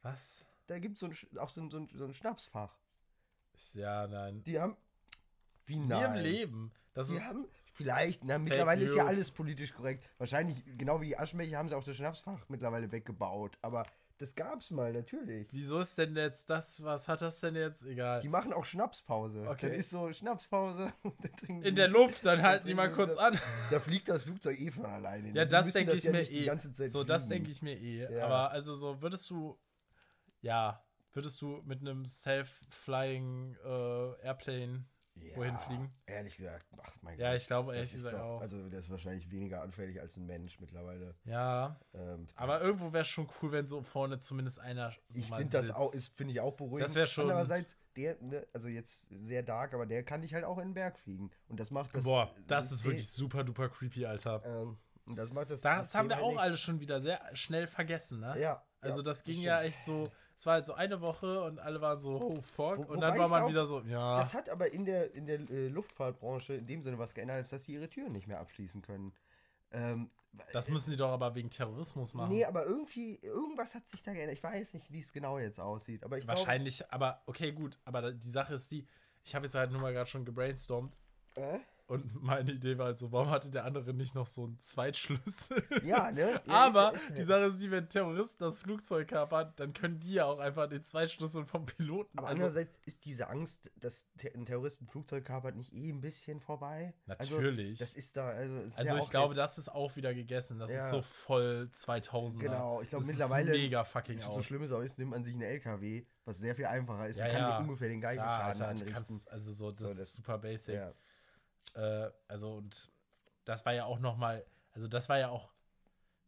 [0.02, 0.46] Was?
[0.68, 2.78] Da gibt so es auch so ein, so, ein, so ein Schnapsfach.
[3.74, 4.42] Ja, nein.
[4.44, 4.76] Die haben.
[5.66, 6.16] Wie nein?
[6.16, 6.72] im Leben.
[6.94, 7.22] Das Die ist.
[7.24, 7.46] haben.
[7.74, 10.08] Vielleicht, na, mittlerweile ist ja alles politisch korrekt.
[10.18, 13.56] Wahrscheinlich, genau wie die Aschenbecher, haben sie auch das Schnapsfach mittlerweile weggebaut.
[13.62, 13.86] Aber
[14.22, 15.48] das gab's mal, natürlich.
[15.50, 16.80] Wieso ist denn jetzt das?
[16.84, 17.84] Was hat das denn jetzt?
[17.84, 18.20] Egal.
[18.20, 19.48] Die machen auch Schnapspause.
[19.48, 19.70] Okay.
[19.70, 20.92] Das ist so Schnapspause.
[21.48, 23.36] In der Luft, dann halten die mal kurz an.
[23.72, 25.32] Da fliegt das Flugzeug eh von alleine.
[25.32, 26.44] Ja, das denke ich ja mir nicht die eh.
[26.44, 28.20] ganze Zeit So, das denke ich mir eh.
[28.20, 29.58] Aber also so, würdest du,
[30.40, 34.84] ja, würdest du mit einem Self-Flying äh, Airplane
[35.36, 35.92] wohin fliegen.
[36.06, 38.40] Ehrlich gesagt, ach mein Ja, ich glaube ehrlich ist gesagt doch, auch.
[38.40, 41.14] also der ist wahrscheinlich weniger anfällig als ein Mensch mittlerweile.
[41.24, 45.26] ja, Ähm, aber irgendwo wäre es schon cool, wenn so vorne zumindest einer so ich
[45.30, 46.88] finde das auch, ist finde ich auch beruhigend.
[46.88, 50.44] Das wär schon- Andererseits, der, ne, also jetzt sehr dark, aber der kann dich halt
[50.44, 51.30] auch in den Berg fliegen.
[51.48, 52.04] Und das macht das.
[52.04, 54.42] Boah, das ist wirklich super duper creepy, Alter.
[54.44, 54.78] Ähm,
[55.16, 55.60] das macht das.
[55.60, 56.40] Das System haben wir halt auch nicht.
[56.40, 58.38] alle schon wieder sehr schnell vergessen, ne?
[58.40, 58.64] Ja.
[58.80, 59.46] Also ja, das ging stimmt.
[59.46, 60.08] ja echt so,
[60.42, 62.78] es war halt so eine Woche und alle waren so, oh fuck.
[62.78, 64.18] Wo- und dann war man glaub, wieder so, ja.
[64.18, 67.52] Das hat aber in der, in der äh, Luftfahrtbranche in dem Sinne was geändert, ist,
[67.52, 69.12] dass sie ihre Türen nicht mehr abschließen können.
[69.70, 70.10] Ähm,
[70.52, 72.30] Das müssen die doch aber wegen Terrorismus machen.
[72.30, 74.36] nee, aber irgendwie, irgendwas hat sich da geändert.
[74.36, 76.04] Ich weiß nicht, wie es genau jetzt aussieht.
[76.04, 76.26] Aber ich.
[76.26, 77.78] Wahrscheinlich, aber okay, gut.
[77.84, 78.84] Aber die Sache ist die,
[79.22, 80.98] ich habe jetzt halt nur mal gerade schon gebrainstormt
[81.36, 81.60] Äh?
[81.92, 85.62] Und meine Idee war halt so, warum hatte der andere nicht noch so einen Zweitschlüssel?
[85.84, 86.40] Ja, ne?
[86.46, 89.98] Ja, aber ist- ist- die Sache ist die, wenn Terroristen das Flugzeug kapern, dann können
[90.00, 92.18] die ja auch einfach den Zweitschlüssel vom Piloten.
[92.18, 96.00] Aber also, andererseits ist diese Angst, dass ein Terrorist ein Flugzeug kapert, nicht eh ein
[96.00, 96.94] bisschen vorbei?
[97.06, 97.80] Natürlich.
[97.80, 100.58] Also, das ist da, also, ist also ja ich glaube, das ist auch wieder gegessen.
[100.58, 100.84] Das Ja.
[100.84, 102.42] ist so voll 2000.
[102.42, 103.52] Genau, ich glaube mittlerweile.
[103.52, 104.44] Ist mega fucking so out.
[104.44, 107.26] schlimm es auch ist, nimmt man sich einen LKW, was sehr viel einfacher ist Ja,
[107.26, 108.92] und kann ungefähr den gleichen Ja, Schaden du anrichten.
[108.94, 110.74] kannst, also so, das, So, das- ist super basic.
[110.76, 110.92] ja.
[111.74, 112.90] Äh, also und
[113.44, 115.50] das war ja auch noch mal, also das war ja auch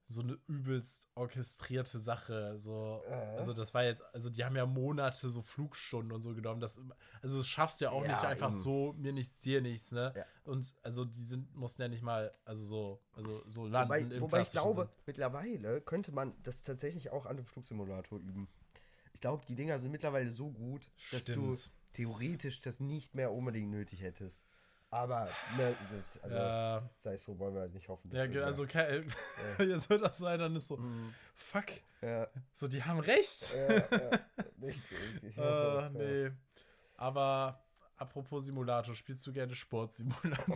[0.06, 2.58] so eine übelst orchestrierte Sache.
[2.58, 3.14] So, Äh.
[3.38, 6.60] also das war jetzt, also die haben ja Monate so Flugstunden und so genommen.
[6.60, 6.78] Das,
[7.22, 8.58] also das schaffst du ja auch Ja, nicht einfach eben.
[8.58, 10.12] so, mir nichts, dir nichts, ne?
[10.14, 10.26] Ja.
[10.44, 14.42] Und also die sind, mussten ja nicht mal, also so, also so landen Wobei, wobei
[14.42, 14.90] ich glaube, Sinn.
[15.06, 18.48] mittlerweile könnte man das tatsächlich auch an dem Flugsimulator üben.
[19.14, 21.38] Ich glaube, die Dinger sind mittlerweile so gut, dass Stimmt.
[21.38, 21.58] du
[21.94, 24.44] theoretisch das nicht mehr unbedingt nötig hättest.
[24.94, 25.76] Aber, ne,
[26.22, 28.10] also, Ja, sei es so, wollen wir halt nicht hoffen.
[28.14, 29.02] ja, also ke-
[29.58, 30.78] jetzt wird das sein, dann ist so,
[31.34, 31.66] fuck,
[32.00, 33.52] Ja, so die haben recht.
[33.52, 34.10] ja, ja,
[34.58, 36.30] nicht, ich, ich Äh, hoffe, nee.
[36.96, 37.60] Aber
[37.96, 40.54] apropos Simulator, spielst du gerne Sportsimulator?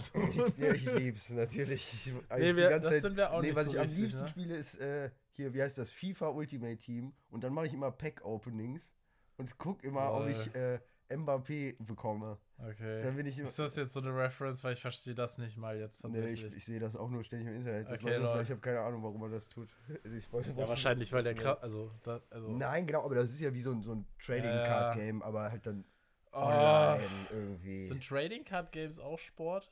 [0.56, 1.92] Ja, ich lieb's, natürlich.
[1.92, 4.22] Ich, eigentlich wir- das sind wir auch nee, nicht was so ich am richtig, liebsten
[4.22, 4.28] ne?
[4.28, 7.12] spiele, ist äh, hier, wie heißt das, FIFA Ultimate Team.
[7.30, 8.92] Und dann mache ich immer Pack-Openings
[9.36, 10.30] und guck immer, ob Lol.
[10.30, 10.78] ich äh,
[11.10, 12.38] Mbappé bekomme.
[12.58, 13.02] Okay.
[13.02, 13.38] Dann bin ich.
[13.38, 16.52] Ist das jetzt so eine Reference, weil ich verstehe das nicht mal jetzt Nee, tatsächlich.
[16.52, 17.88] ich, ich sehe das auch nur ständig im Internet.
[17.88, 19.68] Das Okay, das, weil ich habe keine Ahnung, warum man das tut.
[20.04, 23.26] Also ich wollte, ja, wahrscheinlich, weil der krass, also, da, also Nein, genau, aber das
[23.30, 24.66] ist ja wie so ein, so ein Trading Ja.
[24.66, 25.84] Card Game, aber halt dann
[26.32, 27.82] oh, online irgendwie.
[27.82, 29.70] sind Trading Card Games auch Sport?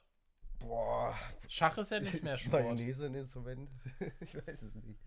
[0.60, 1.14] Boah,
[1.48, 2.62] Schach ist ja nicht mehr ist Sport.
[2.62, 3.68] Mayonnaise ein Instrument?
[4.20, 5.00] ich weiß es nicht.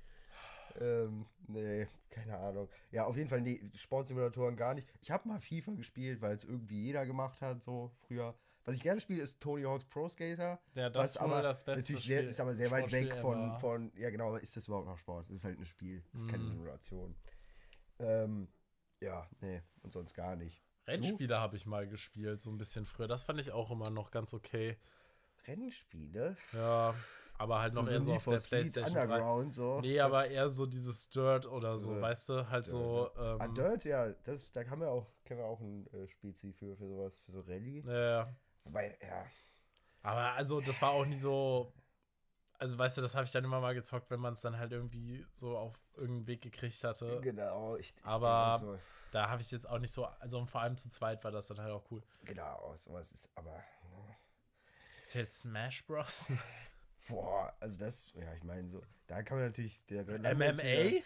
[0.79, 2.69] Ähm, nee, keine Ahnung.
[2.91, 4.87] Ja, auf jeden Fall, nee, Sportsimulatoren gar nicht.
[5.01, 8.33] Ich habe mal FIFA gespielt, weil es irgendwie jeder gemacht hat, so früher.
[8.65, 10.59] Was ich gerne spiele, ist Tony Hawk's Pro Skater.
[10.75, 13.13] Ja, das was ist aber das beste natürlich sehr, Spiel- ist aber sehr weit weg
[13.15, 15.25] von, von, ja genau, aber ist das überhaupt noch Sport?
[15.29, 16.49] Es ist halt ein Spiel, es ist keine Mhm.
[16.51, 17.15] Simulation.
[17.99, 18.47] Ähm,
[19.01, 20.61] ja, nee, und sonst gar nicht.
[20.87, 23.07] Rennspiele habe ich mal gespielt, so ein bisschen früher.
[23.07, 24.77] Das fand ich auch immer noch ganz okay.
[25.47, 26.35] Rennspiele?
[26.53, 26.95] Ja,
[27.39, 29.03] aber halt noch eher so auf der Playstation 3.
[29.03, 29.79] Underground, so.
[29.81, 32.49] Nee, aber eher so dieses Dirt oder so, Äh, weißt du?
[32.49, 33.09] Halt so.
[33.15, 36.53] Ah, Ähm, Dirt, ja, das, da kann wir auch, kennen wir auch ein äh, Spezi
[36.53, 37.81] für, für sowas, für so Rallye.
[37.87, 38.27] ja.
[38.65, 39.25] Wobei, ja,
[40.03, 41.73] Aber also, das war auch nie so.
[42.59, 44.73] Also, weißt du, das habe ich dann immer mal gezockt, wenn man es dann halt
[44.73, 47.19] irgendwie so auf irgendeinen Weg gekriegt hatte.
[47.21, 47.77] genau.
[47.77, 48.77] Ich, ich Aber-
[49.11, 50.05] Da habe ich jetzt auch nicht so.
[50.05, 52.01] Also, und vor allem zu zweit war das dann halt auch cool.
[52.01, 54.15] so, genau, sowas ist, aber, ne.
[55.05, 56.27] Zählt Smash Bros?
[57.09, 61.01] boah, also das, ja, ich meine, so, da kann man natürlich, der MMA?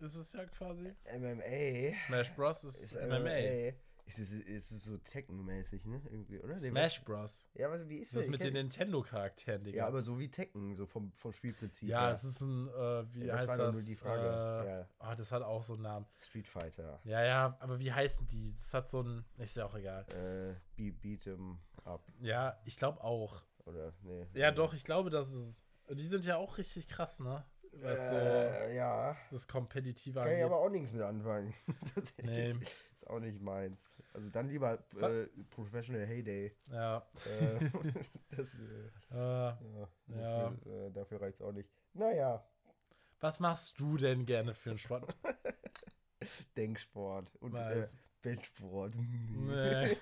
[0.00, 0.92] Ist es ja quasi.
[1.18, 1.96] MMA.
[1.96, 2.64] Smash Bros.
[2.64, 3.72] ist, Ist MMA.
[4.06, 6.02] Ist es, ist es so Tekken-mäßig, ne?
[6.10, 6.54] Irgendwie, oder?
[6.56, 7.46] Smash Bros.
[7.54, 9.78] Ja, was, wie ist Das ist Ich mit kenn- den Nintendo-Charakteren, Digga.
[9.78, 11.88] Ja, aber so wie Tekken, so vom, vom Spielprinzip.
[11.88, 12.10] Ja, her.
[12.10, 13.76] es ist ein, äh, wie Ja, das heißt war das?
[13.76, 14.22] nur die Frage.
[14.68, 14.88] Äh, Ja.
[14.98, 16.06] ah, das hat auch so einen Namen.
[16.18, 17.00] Street Fighter.
[17.04, 18.52] Ja, ja, aber wie heißen die?
[18.52, 20.04] Das hat so ein, ist ja auch egal.
[20.10, 22.04] Äh, Be Beat 'em Up.
[22.20, 23.42] Ja, ich glaube auch.
[23.66, 24.26] Oder, nee.
[24.34, 25.62] Ja, doch, ich glaube, das ist.
[25.90, 27.44] Die sind ja auch richtig krass, ne?
[27.72, 29.16] Was so Äh, ja.
[29.30, 30.44] das Kompetitive Kann ich angeht.
[30.46, 31.52] aber auch nichts mit anfangen.
[32.22, 32.52] Nee.
[32.52, 33.80] Ist auch nicht meins.
[34.14, 36.54] Also dann lieber äh, Professional Heyday.
[36.70, 37.06] Ja.
[37.26, 37.70] Äh,
[38.36, 40.50] das, äh, Äh, ja, Ja.
[40.50, 41.68] Dafür, äh, dafür reicht es auch nicht.
[41.94, 42.46] Naja,
[43.20, 45.16] was machst du denn gerne für einen Sport?
[46.56, 47.86] Denksport und äh,
[48.24, 48.94] Benchsport.
[48.96, 49.96] Nee.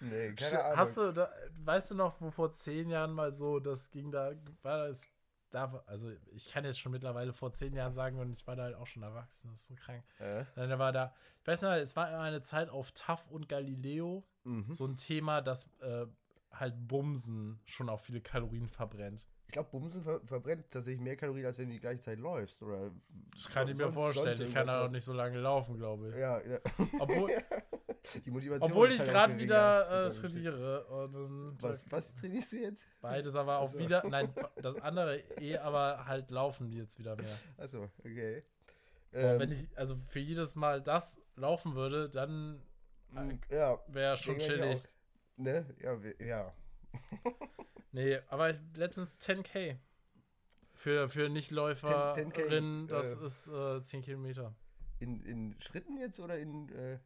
[0.00, 0.76] nee, keine Ahnung.
[0.78, 1.30] Hast du, da,
[1.64, 5.08] weißt du noch, wo vor zehn Jahren mal so, das ging da, war das,
[5.50, 8.64] da, also ich kann jetzt schon mittlerweile vor zehn Jahren sagen und ich war da
[8.64, 10.04] halt auch schon erwachsen, das ist so krank.
[10.18, 10.44] Äh?
[10.54, 14.24] Dann da war da, ich weiß noch, es war eine Zeit auf TAF und Galileo,
[14.44, 14.72] Mhm.
[14.72, 16.06] so ein Thema, das äh,
[16.52, 19.26] halt Bumsen schon auch viele Kalorien verbrennt.
[19.46, 22.62] Ich glaube, Bumsen ver verbrennt tatsächlich mehr Kalorien, als wenn du die gleiche Zeit läufst.
[22.62, 22.90] Oder
[23.30, 24.32] Das kann ich mir vorstellen.
[24.32, 26.16] Ich kann irgendwas, auch nicht so lange laufen, glaube ich.
[26.16, 26.58] Ja, ja.
[26.98, 27.30] Obwohl,
[28.24, 30.84] Die Motivation Obwohl ich halt auch gerade wieder äh, trainiere.
[30.86, 32.86] Und, und Was, was trainierst du jetzt?
[33.00, 33.78] Beides aber auch Ach so.
[33.78, 34.04] wieder.
[34.08, 34.32] Nein,
[34.62, 37.36] das andere eh, aber halt laufen die jetzt wieder mehr.
[37.56, 38.44] Achso, okay.
[39.12, 42.62] Boah, Ähm, wenn ich, also für jedes Mal das laufen würde, dann
[43.14, 44.84] m, ja, wäre schon chillig.
[44.84, 45.38] auch.
[45.38, 45.66] ne?
[45.80, 46.54] Ja, ja.
[47.92, 49.78] Nee, aber letztens 10k.
[50.74, 54.54] Für, für 10K, Nichtläuferinnen, das äh, ist äh, 10 Kilometer.
[54.98, 56.68] In, in Schritten jetzt oder in.
[56.70, 56.98] Äh,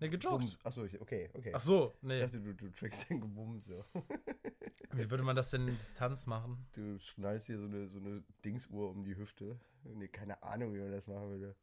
[0.00, 0.58] Ne, gejoggt.
[0.64, 1.52] Achso, okay, okay.
[1.54, 2.20] Ach so, Ich nee.
[2.20, 3.84] dachte, du, du trackst den Gebum so.
[4.92, 6.66] Wie würde man das denn in Distanz machen?
[6.72, 9.60] Du schnallst dir so eine, so eine Dingsuhr um die Hüfte.
[9.84, 11.54] Nee, keine Ahnung, wie man das machen würde.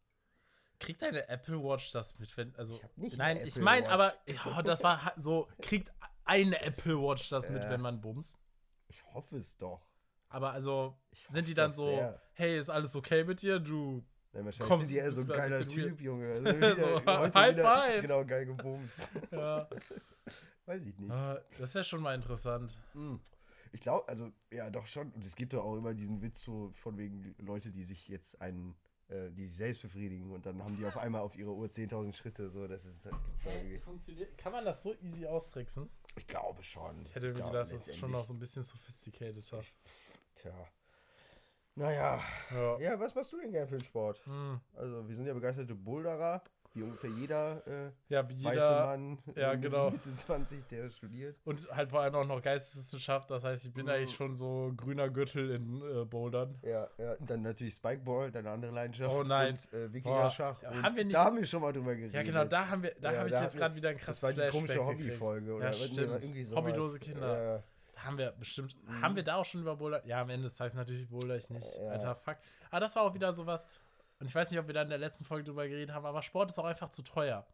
[0.80, 4.14] Kriegt deine Apple Watch das mit, wenn, also, Ich hab nicht nein, ich meine, aber,
[4.28, 5.92] ja, das war so, kriegt
[6.28, 7.70] eine Apple Watch das mit, Äh.
[7.70, 8.38] wenn man bumst?
[8.88, 9.82] Ich hoffe es doch.
[10.30, 12.22] Aber also, sind die dann so, sehr.
[12.34, 13.60] hey, ist alles okay mit dir?
[13.60, 16.34] Du, Nein, wahrscheinlich Kommst- sind die eher so ein geiler Typ, Junge.
[16.62, 18.02] Also So, High five.
[18.02, 19.00] Genau, geil gebumst.
[19.32, 19.68] ja,
[20.66, 21.10] Weiß ich nicht.
[21.10, 22.82] äh, das wäre schon mal interessant.
[22.94, 23.20] Hm.
[23.72, 25.12] Ich glaube, also, ja, doch schon.
[25.14, 28.40] Und es gibt doch auch immer diesen Witz so von wegen Leute, die sich jetzt
[28.42, 28.76] einen,
[29.08, 32.14] äh, die sich selbst befriedigen und dann haben die auf einmal auf ihrer Uhr 10.000
[32.14, 32.50] Schritte.
[32.50, 35.90] So, das ist, gibt's ja irgendwie- funktioniert, kann man das so easy austricksen?
[36.18, 37.06] Ich glaube schon.
[37.06, 39.42] Ich hätte mir gedacht, das ist schon noch so ein bisschen sophisticateder.
[40.36, 40.52] Tja.
[41.76, 42.20] Naja.
[42.52, 42.80] Ja.
[42.80, 44.26] Ja, was machst du denn gern für einen Sport?
[44.26, 44.60] Hm.
[44.74, 48.86] Also, wir sind ja begeisterte Boulderer, wie ungefähr jeder äh, Ja, wie weiße jeder.
[48.86, 49.90] Mann ja, äh, genau.
[49.92, 51.38] Mitte 20, der studiert.
[51.44, 53.32] Und halt vor allem auch noch Geisteswissenschaft.
[53.32, 53.92] Das heißt, ich bin Mhm.
[53.92, 56.60] eigentlich schon so grüner Gürtel in äh, Bouldern.
[56.64, 59.14] Ja, ja, dann natürlich Spikeball, deine andere Leidenschaft.
[59.14, 59.58] Oh nein.
[59.72, 60.62] Und äh, Wikingerschach.
[60.62, 62.14] Und haben wir nicht- da haben wir schon mal drüber geredet.
[62.14, 64.22] Ja, genau, da haben wir, da Ja, habe ich da jetzt gerade wieder ein krasses
[64.22, 64.86] Das war die komische.
[64.86, 65.54] Hobbyfolge.
[65.56, 66.24] oder Ja, irgendwie- stimmt.
[66.24, 66.64] irgendwie sowas.
[66.64, 67.44] Hobbylose Kinder.
[67.56, 67.64] Ja,
[67.96, 68.76] Da haben wir bestimmt.
[68.86, 69.02] Mhm.
[69.02, 70.06] Haben wir da auch schon über Boulder?
[70.06, 71.66] Ja, am Ende des Tages natürlich Boulder ich nicht.
[71.78, 71.90] Ja.
[71.90, 72.38] Alter, fuck.
[72.70, 73.66] Aber das war auch wieder sowas.
[74.20, 76.24] Und ich weiß nicht, ob wir da in der letzten Folge drüber geredet haben, aber
[76.24, 77.46] Sport ist auch einfach zu teuer.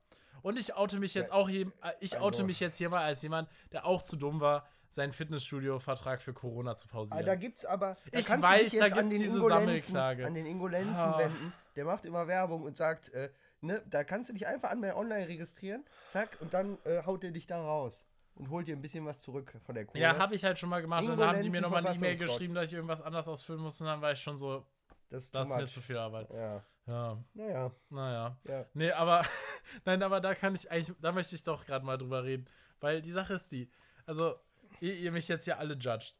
[0.41, 2.89] Und ich oute mich jetzt Ja, auch hier, äh, ich oute also- mich jetzt hier
[2.89, 7.25] mal als jemand, der auch zu dumm war, seinen Fitnessstudio-Vertrag für Corona zu Ah, pausieren.
[7.25, 7.97] da gibt's aber.
[8.11, 10.25] Da Ich weiß, da jetzt an gibt's den diese Ingolenzen, Sammelklage.
[10.27, 11.17] an den Ingolenzen Ah.
[11.17, 11.53] wenden.
[11.75, 13.29] Der macht immer Werbung und sagt, äh,
[13.61, 15.83] ne, da kannst du dich einfach anmelden, online registrieren.
[16.11, 18.03] Zack, und dann äh, haut er dich da raus.
[18.35, 19.99] Und holt dir ein bisschen was zurück von der Kohle.
[20.01, 21.03] ja, habe ich halt schon mal gemacht.
[21.03, 23.61] Und dann haben die mir Ingolenzen nochmal eine E-Mail geschrieben, dass ich irgendwas anders ausfüllen
[23.61, 23.79] muss.
[23.79, 24.65] Und dann war ich schon so,
[25.13, 26.29] das ist das ist mir zu viel Arbeit.
[26.31, 28.37] Ja, Ja, naja, naja.
[28.45, 28.65] ja.
[28.73, 29.23] Nee, aber,
[29.85, 32.47] nein, aber da kann ich eigentlich, da möchte ich doch gerade mal drüber reden.
[32.79, 33.69] Weil die Sache ist die,
[34.05, 34.35] also,
[34.81, 36.17] ihr, ihr mich jetzt ja alle judgt.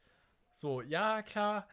[0.52, 1.68] So, ja, klar,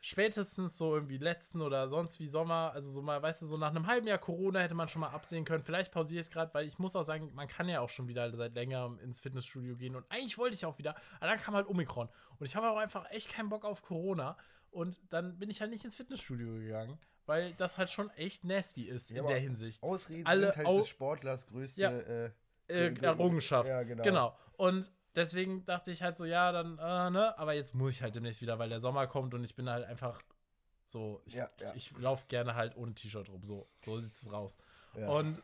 [0.00, 3.70] spätestens so irgendwie letzten oder sonst wie Sommer, also so mal, weißt du, so nach
[3.70, 5.62] einem halben Jahr Corona hätte man schon mal absehen können.
[5.62, 8.08] Vielleicht pausiere ich es gerade, weil ich muss auch sagen, man kann ja auch schon
[8.08, 11.54] wieder seit längerem ins Fitnessstudio gehen und eigentlich wollte ich auch wieder, aber dann kam
[11.54, 12.08] halt Omikron
[12.38, 14.36] und ich habe auch einfach echt keinen Bock auf Corona
[14.72, 18.82] und dann bin ich halt nicht ins Fitnessstudio gegangen, weil das halt schon echt nasty
[18.88, 19.82] ist Ja, in der Hinsicht.
[19.82, 21.80] Ausreden Alle sind halt au- des Sportlers größte.
[21.80, 21.90] Ja.
[21.90, 22.26] Äh,
[22.68, 23.68] äh, Ge- Errungenschaft.
[23.68, 24.02] Ja, genau.
[24.02, 24.36] Genau.
[24.56, 28.14] Und deswegen dachte ich halt so, ja, dann, äh, ne, aber jetzt muss ich halt
[28.14, 30.20] demnächst wieder, weil der Sommer kommt und ich bin halt einfach
[30.84, 31.74] so, ich, Ja, ja.
[31.74, 34.58] ich, ich laufe gerne halt ohne T-Shirt rum, so, so sieht es raus.
[34.96, 35.08] Ja.
[35.08, 35.40] Und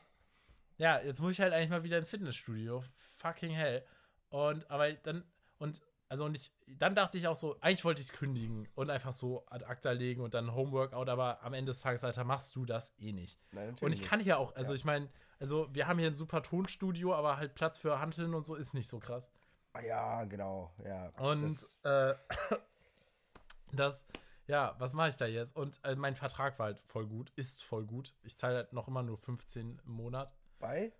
[0.78, 2.82] ja, jetzt muss ich halt eigentlich mal wieder ins Fitnessstudio,
[3.18, 3.84] fucking hell.
[4.30, 5.24] Und, aber dann,
[5.58, 8.90] und, also, und ich, dann dachte ich auch so, eigentlich wollte ich es kündigen und
[8.90, 12.54] einfach so ad acta legen und dann Homeworkout, aber am Ende des Tages, Alter, machst
[12.56, 13.38] du das eh nicht.
[13.52, 14.76] Nein, natürlich Und ich kann hier auch, also Ja.
[14.76, 18.44] ich meine, also wir haben hier ein super Tonstudio, aber halt Platz für Hanteln und
[18.46, 19.30] so ist nicht so krass.
[19.74, 20.72] Ah, ja, genau.
[20.84, 21.08] Ja.
[21.18, 22.14] Und Das, äh,
[23.72, 24.06] das,
[24.46, 25.54] ja, was mache ich da jetzt?
[25.56, 28.14] Und äh, mein Vertrag war halt voll gut, ist voll gut.
[28.22, 30.34] Ich zahle halt noch immer nur 15 im Monat.
[30.58, 30.92] bei?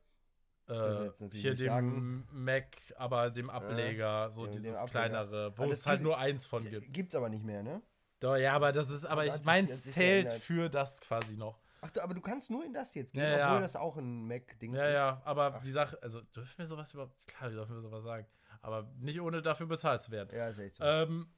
[0.68, 2.28] Äh, natürlich hier dem sagen.
[2.33, 6.18] Mac, aber dem Ableger, so ja, mit dem dieses kleinere, wo es halt gibt- nur
[6.18, 6.92] eins von gibt.
[6.92, 7.81] Gibt's aber nicht mehr, ne?
[8.20, 11.59] Doch, ja, aber das ist, aber ich sich zählt für das quasi noch.
[11.81, 13.48] Ach du, aber du kannst nur in das jetzt gehen, Ja, ja.
[13.50, 14.92] obwohl das auch ein Mac-Ding Ja, ist.
[14.94, 15.62] ja, aber Ach.
[15.62, 18.26] die Sache, also dürfen wir sowas überhaupt, klar, dürfen wir sowas sagen,
[18.61, 20.37] aber nicht ohne dafür bezahlt zu werden.
[20.37, 20.83] Ja, ist echt so.
[20.85, 21.28] Ähm,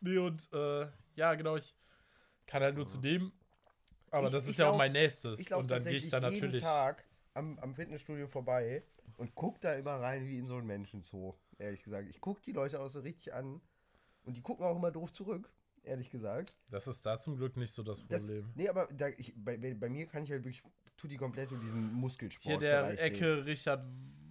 [0.00, 1.74] nee, und äh, ja, genau, ich
[2.46, 3.32] kann halt nur zu dem,
[4.12, 5.40] aber Ich- das ist ja auch lauf- mein nächstes.
[5.40, 6.62] ich Und dann gehe ich tatsächlich da jeden natürlich.
[6.62, 8.82] Tag am, am Fitnessstudio vorbei
[9.16, 12.08] und guck da immer rein wie in so einen Menschenzoo, ehrlich gesagt.
[12.08, 13.60] Ich guck die Leute auch so richtig an
[14.24, 16.54] und die gucken auch immer doof zurück, ehrlich gesagt.
[16.70, 18.50] Das ist da zum Glück nicht so das Das, Problem.
[18.54, 20.62] nee, aber da, ich, bei, bei mir kann ich halt wirklich,
[20.96, 23.84] tu die komplett in diesen Muskelsport Hier der Ecke Richard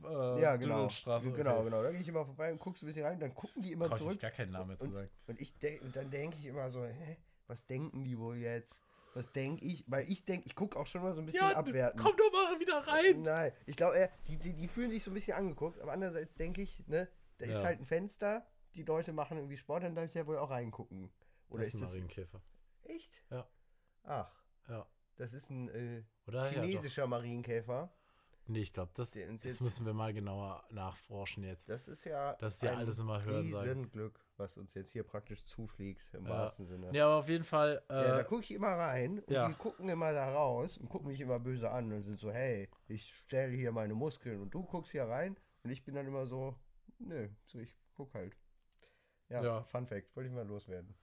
[0.03, 0.87] äh, Ja, genau.
[1.35, 1.83] Genau, genau.
[1.83, 3.95] Da gehe ich immer vorbei und guckst ein bisschen rein, dann gucken die immer Trau
[3.95, 4.19] ich zurück.
[4.19, 5.09] gar keinen Namen zu Und, sagen.
[5.27, 8.79] und, ich denk, und dann denke ich immer so, hä, was denken die wohl jetzt?
[9.13, 9.83] Was denke ich?
[9.87, 11.99] Weil ich denke, ich gucke auch schon mal so ein bisschen Ja, abwerten.
[12.01, 13.21] komm doch mal wieder rein.
[13.21, 16.61] Nein, ich glaube, die, die, die fühlen sich so ein bisschen angeguckt, aber andererseits denke
[16.61, 17.63] ich, ne, da ist Ja.
[17.63, 18.45] halt ein Fenster,
[18.75, 21.11] die Leute machen irgendwie Sport, dann darf ich ja wohl auch reingucken.
[21.49, 22.41] Oder das ist ist ein Marienkäfer.
[22.83, 23.21] echt?
[23.29, 23.49] Ja.
[24.03, 24.33] Ach,
[24.69, 24.87] Ja.
[25.17, 26.45] das ist ein äh, Oder?
[26.51, 27.93] Ja, chinesischer Marienkäfer.
[28.51, 31.69] Nee, ich glaube, das, das müssen wir mal genauer nachforschen jetzt.
[31.69, 33.65] Das ist ja, Das ist ja alles immer hören sagen.
[33.67, 36.31] Riesenglück, was uns jetzt hier praktisch zufliegt, im Ja.
[36.31, 36.91] wahrsten Sinne.
[36.91, 37.81] Nee, aber auf jeden Fall.
[37.89, 39.47] Äh, Ja, da gucke ich immer rein und ja.
[39.47, 42.69] die gucken immer da raus und gucken mich immer böse an und sind so, hey,
[42.87, 46.25] ich stelle hier meine Muskeln und du guckst hier rein und ich bin dann immer
[46.25, 46.55] so,
[46.99, 48.35] nö, so ich guck halt.
[49.29, 49.63] Ja, Ja.
[49.63, 50.93] Fun Fact, wollte ich mal loswerden.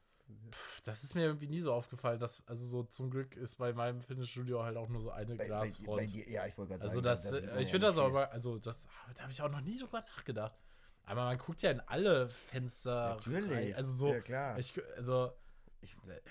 [0.52, 3.72] Pff, das ist mir irgendwie nie so aufgefallen, dass, also so zum Glück ist bei
[3.72, 5.96] meinem Fitnessstudio halt auch nur so eine Bei, Glasfront.
[5.98, 7.86] bei dir, ja, ich wollte gerade also sagen, das, da sieht man äh, ich finde
[7.88, 10.58] das aber, also das, da habe ich auch noch nie drüber nachgedacht.
[11.04, 13.14] Aber man guckt ja in alle Fenster.
[13.16, 13.74] Natürlich, rein.
[13.74, 14.58] Also so, ja klar.
[14.58, 15.32] ich, also,
[15.80, 16.22] Ich, weird.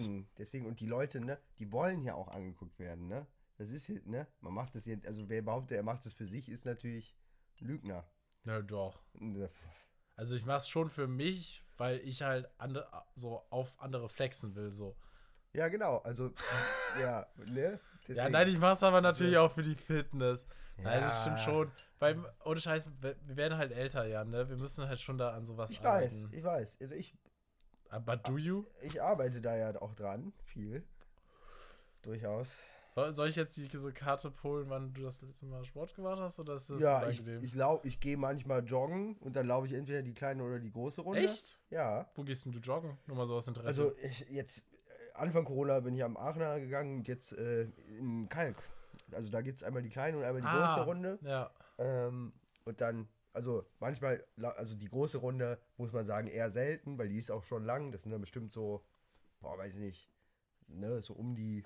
[0.00, 3.26] deswegen, deswegen, und die Leute, ne, die wollen ja auch angeguckt werden, ne?
[3.56, 4.26] Das ist hier, ne?
[4.40, 7.16] Man macht das jetzt, also wer behauptet, er macht das für sich, ist natürlich
[7.60, 8.04] Lügner.
[8.42, 9.00] na doch.
[9.12, 9.48] Ne,
[10.16, 14.72] Also ich mach's schon für mich, weil ich halt ande, so auf andere flexen will,
[14.72, 14.96] so.
[15.52, 16.32] Ja, genau, also,
[17.00, 17.72] ja, ne?
[17.72, 18.32] Ja, Deswegen.
[18.32, 20.44] nein, ich mach's aber natürlich auch für die Fitness.
[20.76, 21.20] Nein, das Ja.
[21.20, 21.72] stimmt schon.
[22.00, 24.48] Weil, ohne Scheiß, wir werden halt älter, ja, ne?
[24.48, 26.36] Wir müssen halt schon da an sowas Ich weiß, arbeiten.
[26.36, 26.78] ich weiß.
[26.80, 27.16] Also ich,
[27.88, 28.66] Aber do you?
[28.82, 30.84] ich arbeite da ja auch dran, viel.
[32.02, 32.48] Durchaus.
[32.94, 36.38] Soll, soll ich jetzt diese Karte polen, wann du das letzte Mal Sport gemacht hast?
[36.38, 37.44] Oder ist das ja, ich, unangenehm?
[37.44, 40.70] ich, lau- ich gehe manchmal joggen und dann laufe ich entweder die kleine oder die
[40.70, 41.20] große Runde.
[41.24, 41.60] Echt?
[41.70, 42.08] Ja.
[42.14, 42.96] Wo gehst denn du joggen?
[43.06, 43.66] Nur mal so aus Interesse.
[43.66, 44.62] Also ich, jetzt, äh,
[45.14, 47.64] Anfang Corona bin ich am Aachener gegangen und jetzt äh,
[47.98, 48.62] in Kalk.
[49.12, 50.74] Also da gibt es einmal die kleine und einmal die Ah.
[50.74, 51.18] große Runde.
[51.22, 51.50] ja.
[51.78, 52.32] Ähm,
[52.64, 54.24] und dann, also manchmal,
[54.56, 57.90] also die große Runde muss man sagen eher selten, weil die ist auch schon lang.
[57.90, 58.84] Das sind dann bestimmt so,
[59.40, 60.08] boah, weiß ich nicht,
[60.68, 61.64] ne, so um die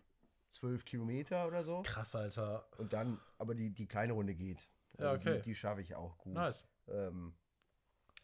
[0.51, 1.83] 12 Kilometer oder so.
[1.83, 2.67] Krass, Alter.
[2.79, 4.69] Und dann, aber die, die kleine Runde geht.
[4.99, 5.37] Ja, Also okay.
[5.39, 6.35] Die, die schaffe ich auch gut.
[6.35, 6.65] Nice.
[6.89, 7.35] Ähm,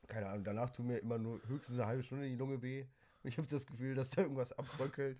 [0.08, 2.82] keine Ahnung, danach tut mir immer nur höchstens eine halbe Stunde die Lunge weh.
[3.22, 5.18] Und ich habe das Gefühl, dass da irgendwas abbröckelt.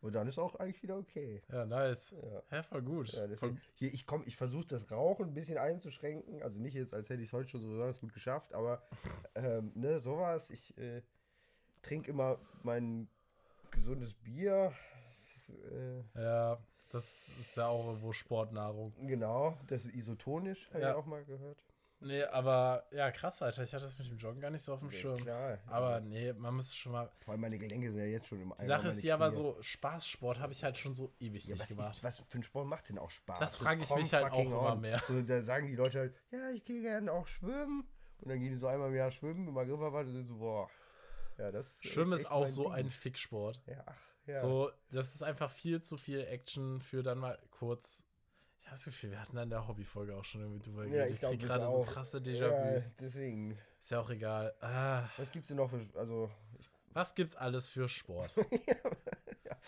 [0.00, 1.42] Und dann ist auch eigentlich wieder okay.
[1.50, 2.14] Ja, nice.
[2.22, 2.42] Ja.
[2.50, 3.12] Hä, voll gut.
[3.12, 6.40] Ja, deswegen, hier, ich komm, ich versuche das Rauchen ein bisschen einzuschränken.
[6.42, 8.82] Also nicht jetzt, als hätte ich es heute schon so besonders gut geschafft, aber
[9.34, 10.50] ähm, ne, sowas.
[10.50, 11.02] Ich äh,
[11.82, 13.08] trinke immer mein
[13.70, 14.72] gesundes Bier.
[15.48, 16.58] Das, äh, ja,
[16.90, 18.92] das ist ja auch irgendwo Sportnahrung.
[19.06, 20.90] genau, das ist isotonisch, habe Ja.
[20.90, 21.64] ich auch mal gehört.
[22.00, 23.64] Nee, aber ja, krass, Alter.
[23.64, 25.16] Ich hatte das mit dem Joggen gar nicht so auf dem Ja, Schirm.
[25.20, 25.58] klar.
[25.66, 27.10] Aber nee, man muss schon mal.
[27.18, 29.56] Vor allem meine Gelenke sind ja jetzt schon im Die Sache ist, die aber so
[29.60, 31.94] Spaßsport habe ich halt schon so ewig Ja, nicht was, gemacht.
[31.96, 33.40] ist, was für ein Sport macht denn auch Spaß?
[33.40, 34.80] Das So frage ich come mich halt auch fucking immer on.
[34.80, 35.02] mehr.
[35.08, 37.84] So, da sagen die Leute halt, ja, ich gehe gerne auch schwimmen.
[38.20, 40.70] Und dann gehen die so einmal im Jahr schwimmen, im Agrifferbad und sind so, boah.
[41.36, 42.72] Ja, das Schwimmen ist auch so Ding.
[42.74, 43.60] ein Ficksport.
[43.66, 43.96] Ja, ach,
[44.28, 44.40] ja.
[44.40, 48.04] So, das ist einfach viel zu viel Action für dann mal kurz.
[48.60, 51.06] Ich habe das Gefühl, wir hatten da in der Hobbyfolge auch schon irgendwie drüber ja,
[51.06, 52.92] ich glaube, gerade so krasse Ja, Déjà-vus.
[53.00, 53.58] deswegen.
[53.80, 54.54] Ist ja auch egal.
[54.60, 58.34] Ah, Was gibt's denn noch für, also, ich, was gibt's alles für Sport?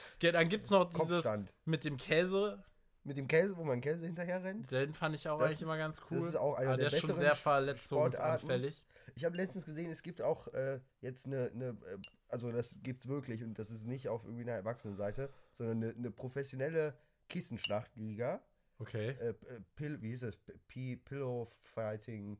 [0.09, 1.53] Es geht, dann gibt's noch dieses Kopfstand.
[1.65, 2.63] mit dem Käse.
[3.03, 4.71] Mit dem Käse, wo man Käse hinterher rennt.
[4.71, 6.29] Den fand ich auch Das eigentlich ist- immer ganz das cool.
[6.29, 8.85] ist auch einer aber der der ist schon sehr verletzungsanfällig.
[9.21, 13.07] Ich habe letztens gesehen, es gibt auch äh, jetzt eine, eine, äh, also das gibt's
[13.07, 16.97] wirklich und das ist nicht auf irgendwie einer Erwachsenenseite, sondern eine, eine professionelle
[17.29, 18.43] Kissenschlachtliga.
[18.79, 19.11] Okay.
[19.21, 19.35] äh, äh,
[19.75, 20.39] Pill, wie hieß das?
[20.69, 22.39] P Pillow Fighting.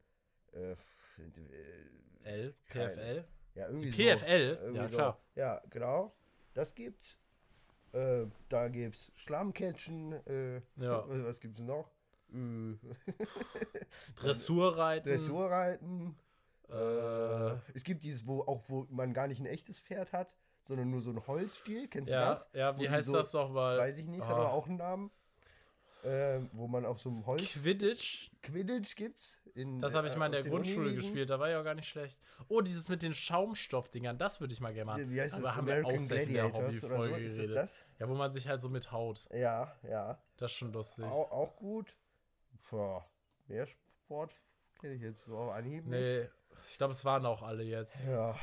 [0.53, 0.77] Äh, äh,
[2.23, 2.55] L.
[2.71, 3.25] PFL.
[3.57, 4.55] ja, irgendwie Die PFL?
[4.57, 4.61] So.
[4.63, 4.95] Irgendwie Ja, so.
[4.97, 5.21] klar.
[5.35, 6.17] Ja, genau.
[6.55, 7.19] Das gibt's.
[7.93, 10.13] Äh, da gibt's Schlammcatchen.
[10.27, 11.07] Äh, Ja.
[11.07, 11.93] was, was gibt's noch?
[14.17, 15.09] Dressurreiten.
[15.11, 16.17] Dressurreiten.
[16.71, 20.91] Äh, Es gibt dieses, wo auch wo man gar nicht ein echtes Pferd hat, sondern
[20.91, 21.89] nur so ein Holzstiel.
[21.89, 22.49] Kennst du ja, das?
[22.53, 23.79] ja, wie heißt so- das doch mal?
[23.79, 24.37] Weiß ich nicht, hat Ah.
[24.37, 25.11] aber auch einen Namen.
[26.03, 27.43] Ähm, wo man auf so einem Holz.
[27.53, 28.31] Quidditch.
[28.41, 29.39] Quidditch gibt's.
[29.55, 31.65] In, Das habe ich äh, mal in auf der Grundschule gespielt, da war ja auch
[31.65, 32.19] gar nicht schlecht.
[32.49, 35.11] Oh, dieses mit den Schaumstoffdingern, das würde ich mal gerne machen.
[35.11, 35.57] Wie heißt Aber das?
[35.57, 37.05] haben wir auch American in der Gladiators oder so?
[37.05, 37.57] Ist das geredet.
[37.59, 37.79] das?
[37.99, 39.29] Ja, wo man sich halt so mit haut.
[39.31, 40.19] Ja, ja.
[40.39, 41.05] Das ist schon lustig.
[41.05, 41.95] Auch, auch gut.
[42.71, 43.05] Boah,
[43.47, 44.33] mehr Sport
[44.81, 46.31] kenne ich jetzt so auf Anhieb nicht.
[46.71, 48.07] Nee, ich glaube, es waren auch alle jetzt.
[48.07, 48.37] Ja,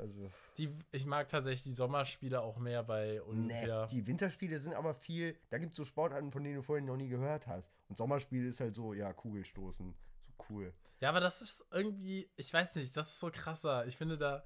[0.00, 0.30] also.
[0.56, 3.86] Die, ich mag tatsächlich die Sommerspiele auch mehr bei Nee, Olympia.
[3.86, 5.36] die Winterspiele sind aber viel.
[5.50, 7.72] Da gibt es so Sportarten, von denen du vorhin noch nie gehört hast.
[7.88, 9.94] Und Sommerspiel ist halt so, ja, Kugelstoßen.
[10.26, 10.72] So cool.
[11.00, 13.86] Ja, aber das ist irgendwie, ich weiß nicht, das ist so krasser.
[13.86, 14.44] Ich finde da,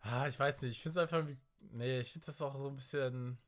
[0.00, 2.68] ah, ich weiß nicht, ich finde es einfach irgendwie, nee, ich finde das auch so
[2.68, 3.38] ein bisschen,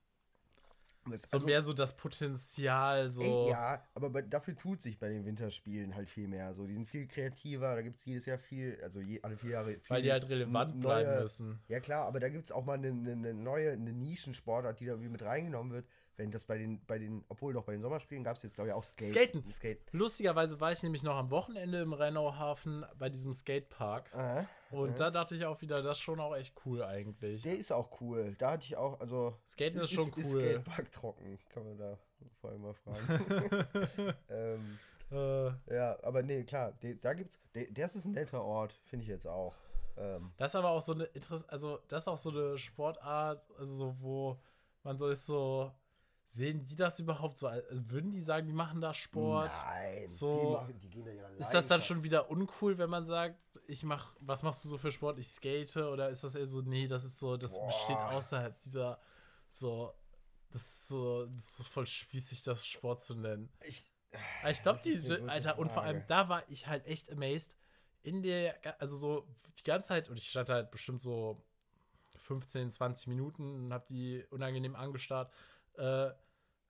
[1.17, 3.23] So mehr so das Potenzial, so.
[3.23, 6.55] Also Ey, ja, aber bei, dafür tut sich bei den Winterspielen halt viel mehr.
[6.55, 9.51] So, die sind viel kreativer, da gibt es jedes Jahr viel, also je, alle vier
[9.51, 11.59] Jahre viel weil die halt relevant n- bleiben neue- müssen.
[11.69, 14.93] Ja klar, aber da gibt es auch mal eine, eine, neue, eine Nischensportart, die da
[14.93, 15.87] irgendwie mit reingenommen wird.
[16.17, 18.71] Wenn das bei den, bei den, obwohl doch bei den Sommerspielen gab es jetzt, glaube
[18.71, 19.53] ich, auch Skate, Skaten.
[19.53, 19.79] Skate.
[19.93, 24.13] Lustigerweise war ich nämlich noch am Wochenende im Rheinauhafen bei diesem Skatepark.
[24.13, 24.45] Aha.
[24.71, 27.43] Und da dachte ich auch wieder, das ist schon auch echt cool eigentlich.
[27.43, 28.35] Der ist auch cool.
[28.39, 29.39] Da hatte ich auch, also.
[29.47, 30.43] Skaten ist schon Ist cool.
[30.43, 31.39] Skatepark trocken?
[31.49, 31.99] Kann man da
[32.41, 34.15] vor allem mal fragen.
[34.29, 34.79] ähm,
[35.11, 39.05] Äh, Ja, aber nee, klar, de, da gibt's, de, das ist ein netter Ort, finde
[39.05, 39.57] ich jetzt auch.
[39.97, 43.43] Ähm, Das ist aber auch so eine Interess also das ist auch so eine Sportart,
[43.59, 44.39] also so, wo
[44.83, 45.73] man so ist so,
[46.29, 47.47] sehen die das überhaupt so?
[47.49, 49.51] Also würden die sagen, die machen da Sport?
[49.51, 52.91] Nein, so- die, machen, die gehen da ja Ist das dann schon wieder uncool, wenn
[52.91, 55.19] man sagt, ich mach, was machst du so für Sport?
[55.19, 57.67] Ich skate oder ist das eher so, nee, das ist so, das Boah.
[57.67, 59.01] besteht außerhalb dieser,
[59.49, 59.93] so,
[60.51, 63.51] das ist so, das ist so voll spießig, das Sport zu nennen.
[63.67, 63.91] Ich,
[64.43, 66.07] Aber ich glaube, gute Alter, und vor allem Frage.
[66.09, 67.57] da war ich halt echt amazed.
[68.03, 69.27] In der, also so
[69.59, 71.43] die ganze Zeit, und ich stand halt bestimmt so
[72.19, 75.33] 15, 20 Minuten und hab die unangenehm angestarrt,
[75.79, 76.11] äh,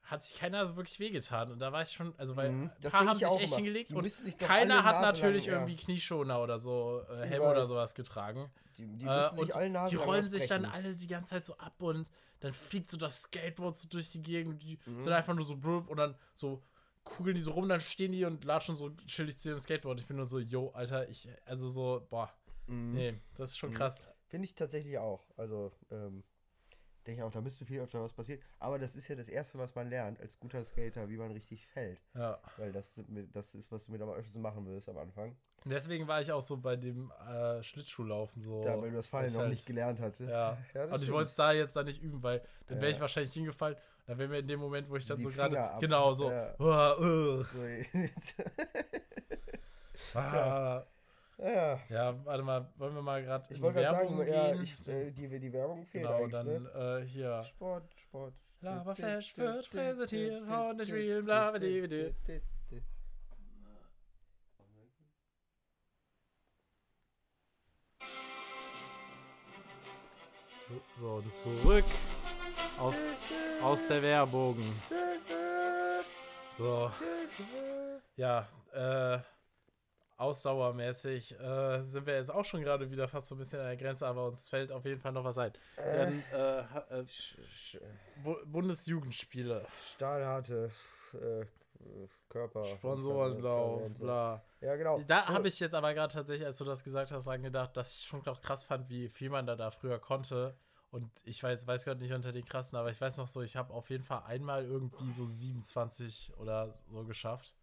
[0.03, 1.53] hat sich keiner so wirklich wehgetan.
[1.53, 3.57] Und da war ich schon, also weil Mhm, ein paar haben ich sich echt immer.
[3.57, 5.53] hingelegt und keiner hat natürlich ja.
[5.53, 8.51] irgendwie Knieschoner oder so, äh, Helm oder sowas getragen.
[8.79, 11.83] die, die Äh, und die lang rollen sich dann alle die ganze Zeit so ab
[11.83, 12.09] und
[12.41, 14.63] dann fliegt so das Skateboard so durch die Gegend.
[14.63, 15.03] Die Mhm.
[15.03, 16.63] sind einfach nur so blub und dann so
[17.05, 20.01] kugeln die so rum, dann stehen die und latschen so chillig zu ihrem Skateboard.
[20.01, 22.33] Ich bin nur so, yo, Alter, ich, also so, boah,
[22.67, 22.93] Mhm.
[22.95, 24.03] nee, das ist schon krass.
[24.29, 25.25] Finde ich tatsächlich auch.
[25.37, 26.23] Also, ähm,
[27.09, 28.41] denke ich auch, da müsste viel öfter was passieren.
[28.59, 31.67] Aber das ist ja das Erste, was man lernt als guter Skater, wie man richtig
[31.67, 31.99] fällt.
[32.15, 32.39] Ja.
[32.59, 33.01] Weil das,
[33.33, 35.35] das ist, was du mit am öftesten machen wirst am Anfang.
[35.65, 38.63] Und deswegen war ich auch so bei dem äh, Schlittschuhlaufen so.
[38.63, 40.21] Da, weil du das Fallen noch halt- nicht gelernt hattest.
[40.31, 41.13] Ja, das und ich stimmt.
[41.17, 42.95] wollte es da jetzt dann nicht üben, weil dann wäre Ja.
[42.97, 43.77] ich wahrscheinlich hingefallen.
[44.07, 45.79] Dann wäre mir in dem Moment, wo ich dann Die so gerade.
[45.81, 46.31] Genau, so.
[46.31, 46.55] Ja.
[46.61, 47.45] Uh, uh,
[50.13, 50.85] So, ah,
[51.39, 51.81] ja.
[51.89, 55.41] ja, warte mal, wollen wir mal gerade Ich wollte gerade sagen, ja, ich, äh, die,
[55.41, 57.01] die Werbung fehlt genau, eigentlich, dann ne?
[57.03, 57.43] äh, hier.
[57.43, 58.35] Sport, Sport.
[58.61, 62.15] Laberflash wird präsentiert von der Stream, Blabidi.
[70.69, 71.85] So, so, und zurück
[72.79, 72.97] aus,
[73.63, 74.75] aus der Werbung.
[76.59, 76.91] So,
[78.17, 79.19] ja, äh,
[80.19, 83.77] ausdauermäßig äh, sind wir jetzt auch schon gerade wieder fast so ein bisschen an der
[83.77, 85.53] Grenze, aber uns fällt auf jeden Fall noch was ein.
[85.77, 87.81] Äh, ha- äh, Sch- sch-
[88.17, 90.71] Bu- Bundesjugendspiele, Stahlharte
[91.15, 91.45] äh,
[92.29, 92.65] Körper.
[92.65, 94.45] Sponsorenlauf, bla.
[94.61, 95.01] Ja, genau.
[95.07, 97.95] Da habe ich jetzt aber gerade tatsächlich, als du das gesagt hast, dran gedacht, dass
[97.95, 100.57] ich schon noch krass fand, wie viel man da, da früher konnte.
[100.91, 103.57] Und ich weiß, weiß gerade nicht unter den krassen, aber ich weiß noch so, ich
[103.57, 107.55] habe auf jeden Fall einmal irgendwie so 27 oder so geschafft.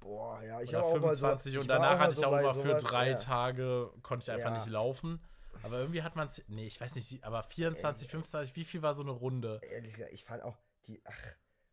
[0.00, 1.26] Boah, ja, ich habe auch mal so.
[1.26, 3.16] 25 und danach hatte ich auch immer für drei ja.
[3.16, 4.58] Tage, konnte ich einfach Ja.
[4.58, 5.20] nicht laufen.
[5.62, 8.94] Aber irgendwie hat man es, nee, ich weiß nicht, aber 24, 25, wie viel war
[8.94, 9.60] so eine Runde?
[9.62, 10.56] Ehrlich gesagt, ich fand auch
[10.86, 11.02] die.
[11.04, 11.18] Ach,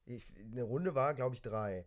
[0.05, 1.85] ich, eine Runde war, glaube ich, drei.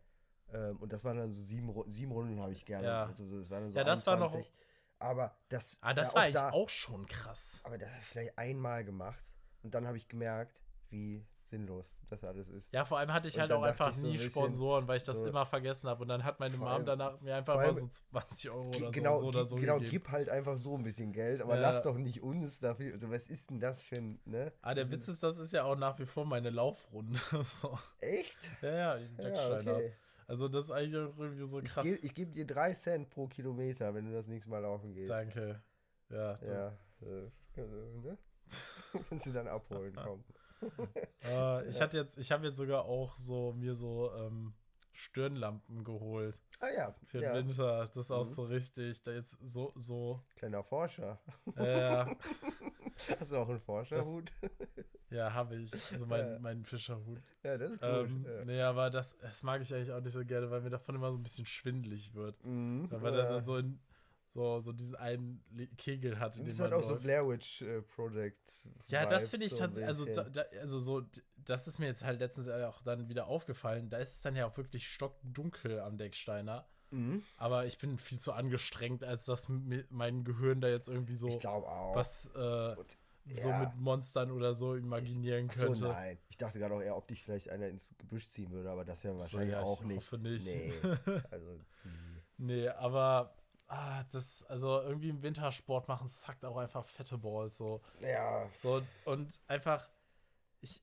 [0.52, 2.86] Ähm, und das waren dann so sieben, sieben Runden, habe ich gerne.
[2.86, 3.06] Ja.
[3.06, 4.52] Also, das waren dann so Ja, das war noch- 21.
[5.00, 5.78] Aber das.
[5.80, 7.60] Ah, das ja, war eigentlich da, auch schon krass.
[7.64, 9.34] Aber das habe ich vielleicht einmal gemacht.
[9.62, 12.72] Und dann habe ich gemerkt, wie sinnlos das alles ist.
[12.72, 14.96] Ja, vor allem hatte ich Und halt auch einfach ich so ein nie Sponsoren, weil
[14.98, 16.02] ich das so- immer vergessen habe.
[16.02, 19.18] Und dann hat meine Mom allem- danach mir einfach mal so 20 Euro oder genau,
[19.18, 19.90] so, oder so genau gegeben.
[19.90, 21.60] gib halt einfach so ein bisschen Geld, aber Ja.
[21.60, 22.92] lass doch nicht uns dafür.
[22.94, 24.20] Also, was ist denn das für ein.
[24.24, 24.52] Ne?
[24.62, 27.18] Ah, der Das Witz ist, das ist ja auch nach wie vor meine Laufrunde.
[27.42, 27.78] so.
[28.00, 28.38] Echt?
[28.62, 29.92] Ja, ja, Ja, okay.
[30.26, 31.84] Also das ist eigentlich auch irgendwie so Ich krass.
[31.84, 35.10] gebe geb dir drei Cent pro Kilometer, wenn du das nächste Mal laufen gehst.
[35.10, 35.62] Danke.
[36.10, 36.78] Ja, Ja.
[37.00, 38.18] Äh, also, ne?
[39.08, 40.24] Kannst du dann abholen, komm.
[41.24, 44.54] Äh, ich hatte jetzt, ich habe jetzt sogar auch so mir so ähm,
[44.92, 47.34] Stirnlampen geholt Ah ja, für ja.
[47.34, 47.86] den Winter.
[47.86, 48.32] Das ist auch Mhm.
[48.32, 49.00] so richtig.
[49.04, 50.20] Da jetzt so, so.
[50.36, 51.20] kleiner Forscher.
[51.54, 52.04] Äh,
[53.20, 54.32] Hast du auch einen Forscherhut?
[55.10, 55.72] ja, habe ich.
[55.92, 56.38] Also mein, Ja.
[56.40, 57.22] mein Fischerhut.
[57.44, 57.88] ja, das ist gut.
[57.90, 58.44] Ähm, ja.
[58.44, 61.12] Nee, aber das, das mag ich eigentlich auch nicht so gerne, weil mir davon immer
[61.12, 62.44] so ein bisschen schwindelig wird.
[62.44, 63.28] Mhm, Weil man ja.
[63.30, 63.78] dann so, in,
[64.28, 65.42] so, so diesen einen
[65.78, 67.02] Kegel hat, in das halt auch so läuft.
[67.02, 68.68] Blair Witch äh, Project.
[68.88, 71.02] Ja, das finde ich so tatsächlich, also, da, da, also so,
[71.36, 73.88] das ist mir jetzt halt letztens auch dann wieder aufgefallen.
[73.90, 76.66] Da ist es dann ja auch wirklich stockdunkel am Decksteiner.
[76.90, 77.22] Mhm.
[77.36, 79.46] Aber ich bin viel zu angestrengt, als dass
[79.90, 82.96] mein Gehirn da jetzt irgendwie so Ich was äh, Und-
[83.34, 83.58] so ja.
[83.58, 85.84] mit Monstern oder so imaginieren so, könnte.
[85.84, 86.18] nein.
[86.30, 89.02] Ich dachte gerade auch eher, ob dich vielleicht einer ins Gebüsch ziehen würde, aber das
[89.02, 89.96] ja So, wahrscheinlich ja, ich auch nicht.
[89.98, 90.46] hoffe nicht.
[90.46, 90.72] Nee.
[91.30, 91.60] Also.
[92.38, 93.34] Nee, aber
[93.68, 97.82] ah, das, also irgendwie im Wintersport machen, zackt auch einfach fette Balls so.
[98.00, 99.88] ja, So, und einfach,
[100.60, 100.82] ich,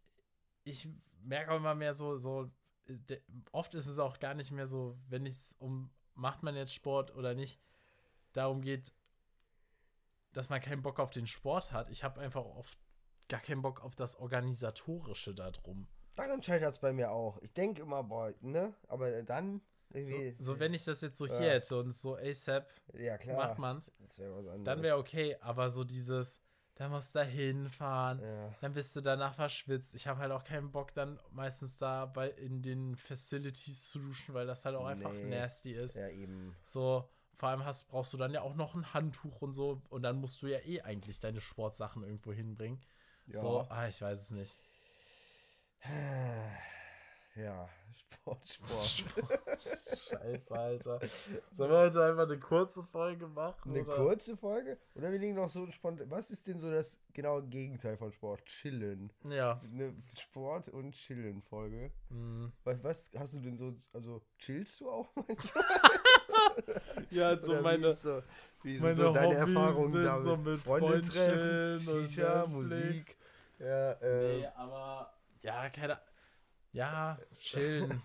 [0.63, 0.87] ich
[1.23, 2.49] merke auch immer mehr so, so,
[2.87, 3.21] der-
[3.51, 7.15] oft ist es auch gar nicht mehr so, wenn es um, macht man jetzt Sport
[7.15, 7.59] oder nicht,
[8.33, 8.93] darum geht,
[10.33, 11.89] dass man keinen Bock auf den Sport hat.
[11.89, 12.77] Ich habe einfach oft
[13.29, 15.87] gar keinen Bock auf das Organisatorische da drum.
[16.15, 17.37] daran scheitert es bei mir auch.
[17.41, 18.73] Ich denke immer, boah, ne?
[18.87, 19.61] Aber dann
[20.03, 21.51] So, so wenn ich das jetzt so hier Ja.
[21.53, 24.63] hätte und so ASAP ja, macht man's, anderes.
[24.63, 26.41] dann wäre okay, aber so dieses,
[26.75, 28.53] dann musst du da hinfahren, Ja.
[28.61, 29.95] dann bist du danach verschwitzt.
[29.95, 34.33] Ich habe halt auch keinen Bock, dann meistens da bei in den Facilities zu duschen,
[34.33, 35.29] weil das halt auch einfach Nee.
[35.29, 35.95] nasty ist.
[35.95, 36.55] Ja, eben.
[36.63, 40.03] So, vor allem hast, brauchst du dann ja auch noch ein Handtuch und so und
[40.03, 42.81] dann musst du ja eh eigentlich deine Sportsachen irgendwo hinbringen.
[43.27, 43.39] Ja.
[43.39, 44.53] So, ah, ich weiß es nicht.
[47.35, 49.61] Ja, Sport, Sport.
[49.61, 50.99] Scheiße, Alter.
[51.57, 53.71] Sollen wir heute einfach eine kurze Folge machen?
[53.71, 53.95] Eine oder?
[53.97, 54.77] kurze Folge?
[54.95, 56.09] Oder wir legen noch so spontan.
[56.09, 58.45] Was ist denn so das genaue Gegenteil von Sport?
[58.45, 59.11] Chillen.
[59.29, 59.59] Ja.
[59.63, 61.91] Eine Sport- und Chillen-Folge.
[62.09, 62.45] mm.
[62.63, 63.73] Was, was hast du denn so?
[63.93, 65.63] Also, chillst du auch manchmal?
[67.09, 68.23] Ja, so Oder wie meine, ist so,
[68.63, 70.25] wie sind meine so deine Hobbys Erfahrungen damit?
[70.25, 72.45] so mit Freunde treffen, Shisha.
[72.47, 73.15] Musik.
[73.59, 75.13] Ja, äh, Nee, aber.
[75.41, 75.99] Ja, keine.
[76.75, 77.89] Ja, chillen.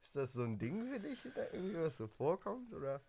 [0.00, 2.72] Ist das so ein Ding für dich, da irgendwie was so vorkommt?
[2.72, 3.02] Oder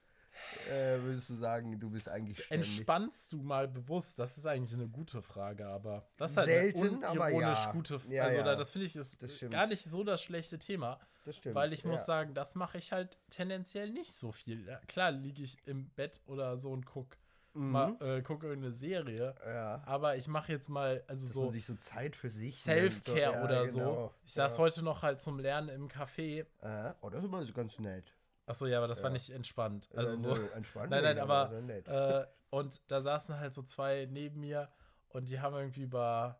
[0.69, 2.67] äh, würdest du sagen, du bist eigentlich ständig?
[2.67, 4.19] Entspannst du mal bewusst?
[4.19, 7.71] Das ist eigentlich eine gute Frage, aber das ist halt Selten, eine aber ja.
[7.71, 8.43] gute Ja, Also ja.
[8.43, 11.55] Da, das finde ich ist gar nicht so das schlechte Thema, Das stimmt.
[11.55, 12.05] weil ich muss ja.
[12.05, 14.67] sagen, das mache ich halt tendenziell nicht so viel.
[14.87, 17.15] Klar liege ich im Bett oder so und guck
[17.55, 17.71] Mhm.
[17.71, 19.81] mal äh, guck irgendeine Serie, Ja.
[19.85, 23.15] aber ich mache jetzt mal also Dass so man sich so Zeit für sich Self-Care
[23.31, 23.79] so, ja, oder so.
[23.79, 24.13] genau.
[24.25, 26.45] Ich saß heute noch halt zum Lernen im Café.
[26.61, 28.13] Äh, oh, das ist immer ganz nett.
[28.47, 29.89] Achso, ja, aber das war nicht entspannt.
[29.95, 30.35] Also äh, so.
[30.53, 30.89] entspannt.
[30.91, 31.87] Nein, nein, aber so nett.
[31.87, 34.69] äh, und da saßen halt so zwei neben mir
[35.09, 36.39] und die haben irgendwie über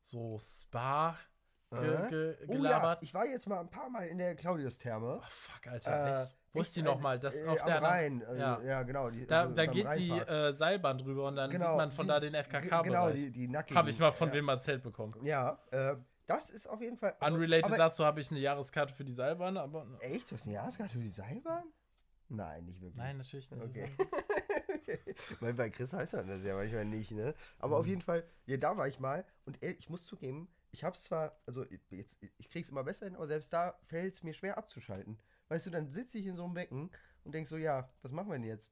[0.00, 1.16] so Spa
[1.72, 2.08] ge Äh?
[2.10, 3.02] ge oh ja, gelabert.
[3.02, 5.18] ich war jetzt mal ein paar Mal in der Claudius-Therme.
[5.20, 6.22] oh, fuck, Alter.
[6.22, 6.26] Äh?
[6.56, 7.18] Wo ist die nochmal?
[7.18, 8.24] Das äh, auf der Rhein.
[8.24, 8.60] Also, ja.
[8.62, 8.82] ja.
[8.82, 9.10] genau.
[9.10, 10.30] Die, Da, also da geht die Rheinpark.
[10.30, 12.82] äh, Seilbahn drüber und dann sieht man von die- da den FKK-Bereich.
[12.84, 13.76] Genau, die, die nackigen.
[13.76, 14.34] Habe ich mal von ja.
[14.34, 15.14] wem erzählt bekommen.
[15.22, 15.96] Ja, äh,
[16.26, 17.14] das ist auf jeden Fall.
[17.20, 19.86] also, Unrelated aber, dazu habe ich eine Jahreskarte für die Seilbahn, aber.
[20.00, 20.30] Echt?
[20.30, 21.64] Du hast eine Jahreskarte für die Seilbahn?
[22.28, 22.96] Nein, nicht wirklich.
[22.96, 23.62] Nein, natürlich nicht.
[23.62, 23.88] Okay.
[25.40, 27.34] Weil bei Chris weiß man das ja manchmal nicht, ne?
[27.58, 27.90] Aber auf Mhm.
[27.90, 31.64] jeden Fall, ja, da war ich mal und ich muss zugeben, ich hab's zwar, also
[31.90, 35.18] jetzt, ich krieg's immer besser hin, aber selbst da fällt es mir schwer abzuschalten.
[35.48, 36.90] Weißt du, dann sitze ich in so einem Becken
[37.24, 38.70] und denk so, ja, was machen wir denn jetzt?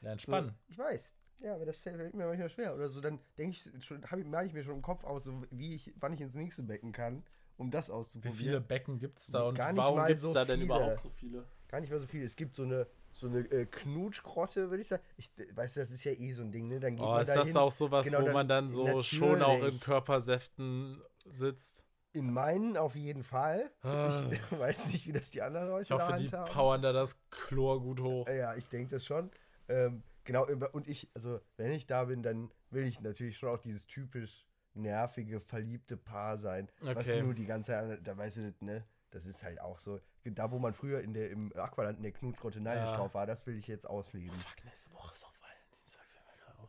[0.00, 0.54] Ja, So, entspannen.
[0.68, 1.12] ich weiß.
[1.38, 2.74] Ja, aber das fällt, mir manchmal schwer.
[2.74, 5.24] Oder so, dann denke ich schon, habe ich, mal ich mir schon im Kopf aus,
[5.24, 7.22] so wie ich, wann ich ins nächste Becken kann,
[7.58, 8.36] um das Wie auszuprobieren.
[8.38, 10.64] viele Becken gibt es da und nicht warum gibt es so da denn viele.
[10.74, 11.44] überhaupt so viele?
[11.68, 12.24] Gar nicht mehr so viel.
[12.24, 15.02] Es gibt so eine, so eine äh, Knutschgrotte, würde ich sagen.
[15.18, 16.80] Ich, weißt du, das ist ja eh so ein Ding, ne?
[16.80, 19.02] Dann geht Oh, man ist da das auch sowas, Genau, wo dann- man dann so
[19.02, 19.80] schon auch in natürlich.
[19.82, 21.84] Körpersäften sitzt?
[22.16, 23.70] In meinen auf jeden Fall.
[23.82, 24.24] Ah.
[24.30, 26.50] Ich weiß nicht, wie das die anderen Leute Ich hoffe, in die haben.
[26.50, 28.26] powern da das Chlor gut hoch.
[28.28, 29.30] Ja, ich denke das schon.
[29.68, 33.58] Ähm, genau, und ich, also wenn ich da bin, dann will ich natürlich schon auch
[33.58, 36.70] dieses typisch nervige, verliebte Paar sein.
[36.80, 37.22] Was Okay.
[37.22, 40.00] nur die ganze Zeit, da weißt du, ne, das ist halt auch so.
[40.24, 42.96] Da, wo man früher in der, im Aqualand in der Knutschgrotte neidisch Ja.
[42.96, 44.34] drauf war, das will ich jetzt ausleben.
[44.34, 45.35] Fuck, nächste Woche ist auch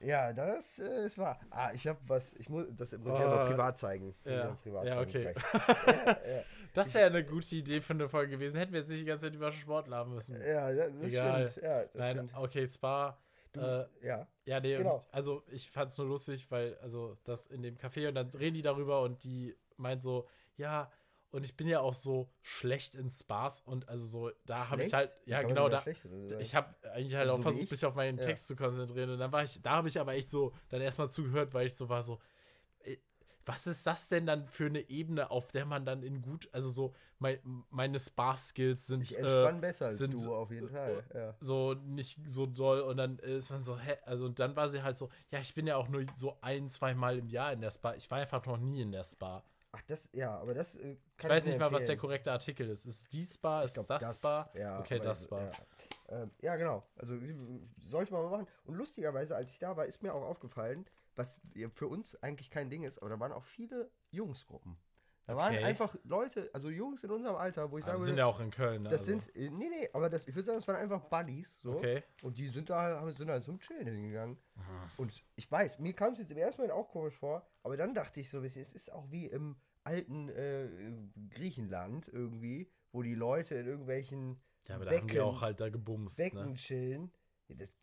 [0.01, 0.07] auf.
[0.07, 1.39] Ja, das äh, ist wahr.
[1.49, 4.15] Ah, ich habe was, ich muss, das muss ich Oh, aber privat zeigen.
[4.25, 4.57] Ja.
[4.61, 5.33] privat Ja, okay.
[5.87, 6.43] ja, ja.
[6.73, 8.57] Das wäre eine gute Idee für eine Folge gewesen.
[8.57, 10.39] Hätten wir jetzt nicht die ganze Zeit über Sport labern müssen.
[10.41, 11.47] Ja, das das Egal.
[11.47, 11.65] stimmt.
[11.65, 12.33] Ja, das Nein, stimmt.
[12.37, 13.17] okay, Spa.
[13.53, 14.27] Du, äh, ja.
[14.45, 14.95] Ja, nee, Genau.
[14.95, 18.29] und, also ich fand es nur lustig, weil, also das in dem Café und dann
[18.29, 20.27] reden die darüber und die meint so,
[20.57, 20.91] ja,
[21.31, 24.93] und ich bin ja auch so schlecht in Spas und also so, da habe ich
[24.93, 25.83] halt, ja genau, da,
[26.39, 27.71] ich habe eigentlich halt So auch versucht, ich?
[27.71, 28.23] mich auf meinen Ja.
[28.25, 31.09] Text zu konzentrieren und dann war ich, da habe ich aber echt so dann erstmal
[31.09, 32.19] zugehört, weil ich so war so,
[32.79, 32.97] äh,
[33.45, 36.69] was ist das denn dann für eine Ebene, auf der man dann in gut, also
[36.69, 41.03] so, mein, meine Spa-Skills sind ich entspann äh, besser als sind- du auf jeden Fall.
[41.13, 41.35] Ja.
[41.39, 43.97] so nicht so doll und dann ist man so, hä?
[44.05, 46.67] Also und dann war sie halt so, ja, ich bin ja auch nur so ein,
[46.69, 47.95] zwei Mal im Jahr in der Spa.
[47.95, 49.43] Ich war einfach noch nie in der Spa.
[49.77, 52.31] Ach, das, ja, aber das äh, Ich kann weiß mir nicht mal, was der korrekte
[52.31, 52.85] Artikel ist.
[52.85, 53.61] Ist die Spa?
[53.63, 54.49] Ist Ich glaub, das, Spa?
[54.55, 55.41] Ja, okay, das ich- Spa.
[55.43, 55.51] Ja.
[56.09, 56.83] Ähm, ja, genau.
[56.95, 57.35] Also äh,
[57.79, 58.47] sollte man mal machen.
[58.65, 61.41] Und lustigerweise, als ich da war, ist mir auch aufgefallen, was
[61.73, 64.77] für uns eigentlich kein Ding ist, aber da waren auch viele Jungsgruppen.
[65.25, 65.63] Da waren Okay.
[65.65, 68.39] einfach Leute, also Jungs in unserem Alter, wo ich Aber sagen wir sind ja auch
[68.39, 68.85] in Köln.
[68.85, 69.05] Das also.
[69.05, 71.73] sind, äh, nee, nee, aber das, ich würde sagen, das waren einfach Buddies, so.
[71.73, 72.01] Okay.
[72.23, 74.37] Und die sind da, haben- sind da zum Chillen hingegangen.
[74.95, 77.93] Und ich weiß, mir kam es jetzt im ersten Moment auch komisch vor, aber dann
[77.93, 79.57] dachte ich so, es ist auch wie im
[79.87, 80.67] alten äh,
[81.29, 85.59] Griechenland irgendwie, wo die Leute in irgendwelchen Ja, aber da haben die Becken- auch halt
[85.59, 86.17] da gebumst.
[86.17, 86.53] Becken Ne?
[86.55, 87.11] chillen.
[87.49, 87.77] Ja, das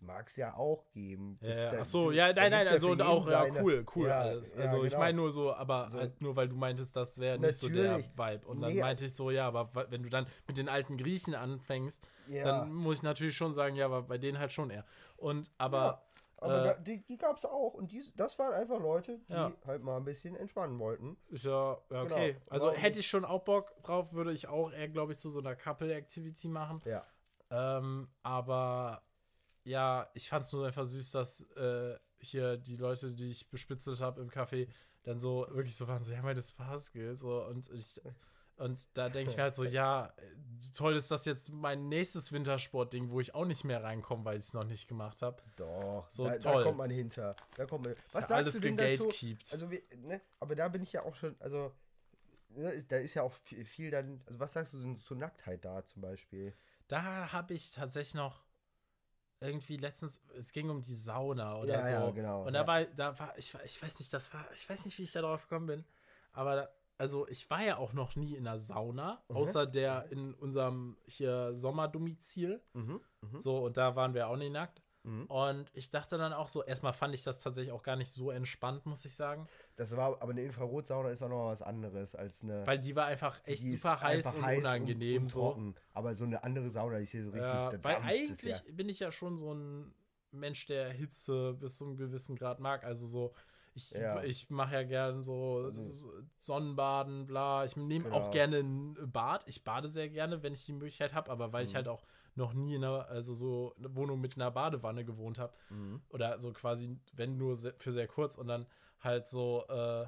[0.00, 1.38] mag es ja auch geben.
[1.40, 1.78] Das, Ja, ja.
[1.80, 4.52] Ach so, ja, nein, nein, also und auch, ja, seine- cool, cool Ja, alles.
[4.54, 5.00] ja, Also ich genau.
[5.02, 5.98] meine nur so, aber So.
[5.98, 7.98] halt nur weil du meintest, das wäre nicht so der.
[7.98, 8.46] Vibe.
[8.46, 8.80] Und dann Nee.
[8.80, 12.44] meinte ich so, ja, aber wenn du dann mit den alten Griechen anfängst, Ja.
[12.44, 14.84] dann muss ich natürlich schon sagen, ja, aber bei denen halt schon eher.
[15.16, 16.07] Und aber
[16.40, 19.32] Aber äh, da, die, die gab es auch und die, das waren einfach Leute, die
[19.32, 19.52] Ja.
[19.66, 21.16] halt mal ein bisschen entspannen wollten.
[21.28, 22.14] Ist ja, ja Genau.
[22.14, 22.36] okay.
[22.48, 25.30] Also Aber- hätte ich schon auch Bock drauf, würde ich auch eher, glaube ich, zu
[25.30, 26.80] so einer Couple-Activity machen.
[26.84, 27.04] Ja.
[27.50, 29.02] Ähm, aber
[29.64, 34.00] ja, ich fand es nur einfach süß, dass äh, hier die Leute, die ich bespitzelt
[34.00, 34.68] habe im Café,
[35.02, 38.00] dann so wirklich so waren, so, ja, meine Spa-Skills, so, und ich,
[38.58, 40.12] und da denke ich mir halt so, ja,
[40.76, 44.44] toll ist das jetzt mein nächstes Wintersport-Ding, wo ich auch nicht mehr reinkomme, weil ich
[44.46, 45.42] es noch nicht gemacht habe.
[45.56, 46.54] Doch, So da, toll.
[46.54, 47.36] da kommt man hinter.
[47.56, 47.94] Da kommt man.
[48.12, 49.10] Was sagst Alles du denn dazu?
[49.52, 51.72] Also, wir, ne, aber da bin ich ja auch schon, also,
[52.50, 55.84] ne, da ist ja auch viel, viel dann, also was sagst du zur Nacktheit da
[55.84, 56.54] zum Beispiel?
[56.88, 58.44] Da habe ich tatsächlich noch
[59.40, 61.90] irgendwie letztens, es ging um die Sauna oder Ja, so.
[61.90, 62.66] ja, genau, Und da ja.
[62.66, 65.20] war, da war, ich, ich weiß nicht, das war, ich weiß nicht, wie ich da
[65.20, 65.84] drauf gekommen bin,
[66.32, 69.36] aber da, also ich war ja auch noch nie in einer Sauna, Mhm.
[69.36, 72.60] außer der in unserem hier Sommerdomizil.
[72.74, 74.82] Mhm, mhm, So, und da waren wir auch nicht nackt.
[75.04, 75.26] mhm.
[75.26, 78.30] Und ich dachte dann auch so, erstmal fand ich das tatsächlich auch gar nicht so
[78.30, 79.48] entspannt, muss ich sagen.
[79.76, 82.66] Das war, aber eine Infrarotsauna ist auch noch was anderes als eine.
[82.66, 85.40] Weil die war einfach echt super heiß und heiß unangenehm und so.
[85.40, 85.74] trocken.
[85.94, 87.50] Aber so eine andere Sauna, die ist hier so richtig.
[87.52, 88.56] Ja, weil eigentlich ja.
[88.74, 89.94] bin ich ja schon so ein
[90.30, 92.84] Mensch, der Hitze bis zu einem gewissen Grad mag.
[92.84, 93.32] Also so,
[93.78, 94.22] ich, Ja.
[94.22, 97.64] ich mache ja gern so s- Sonnenbaden, bla.
[97.64, 98.16] Ich nehme Genau.
[98.16, 99.44] auch gerne ein Bad.
[99.48, 101.76] Ich bade sehr gerne, wenn ich die Möglichkeit habe, aber weil ich Mhm.
[101.76, 102.04] halt auch
[102.34, 105.52] noch nie in einer, also so eine Wohnung mit einer Badewanne gewohnt habe.
[105.70, 106.02] Mhm.
[106.10, 108.66] Oder so quasi, wenn nur für sehr kurz und dann
[109.00, 110.06] halt so, äh,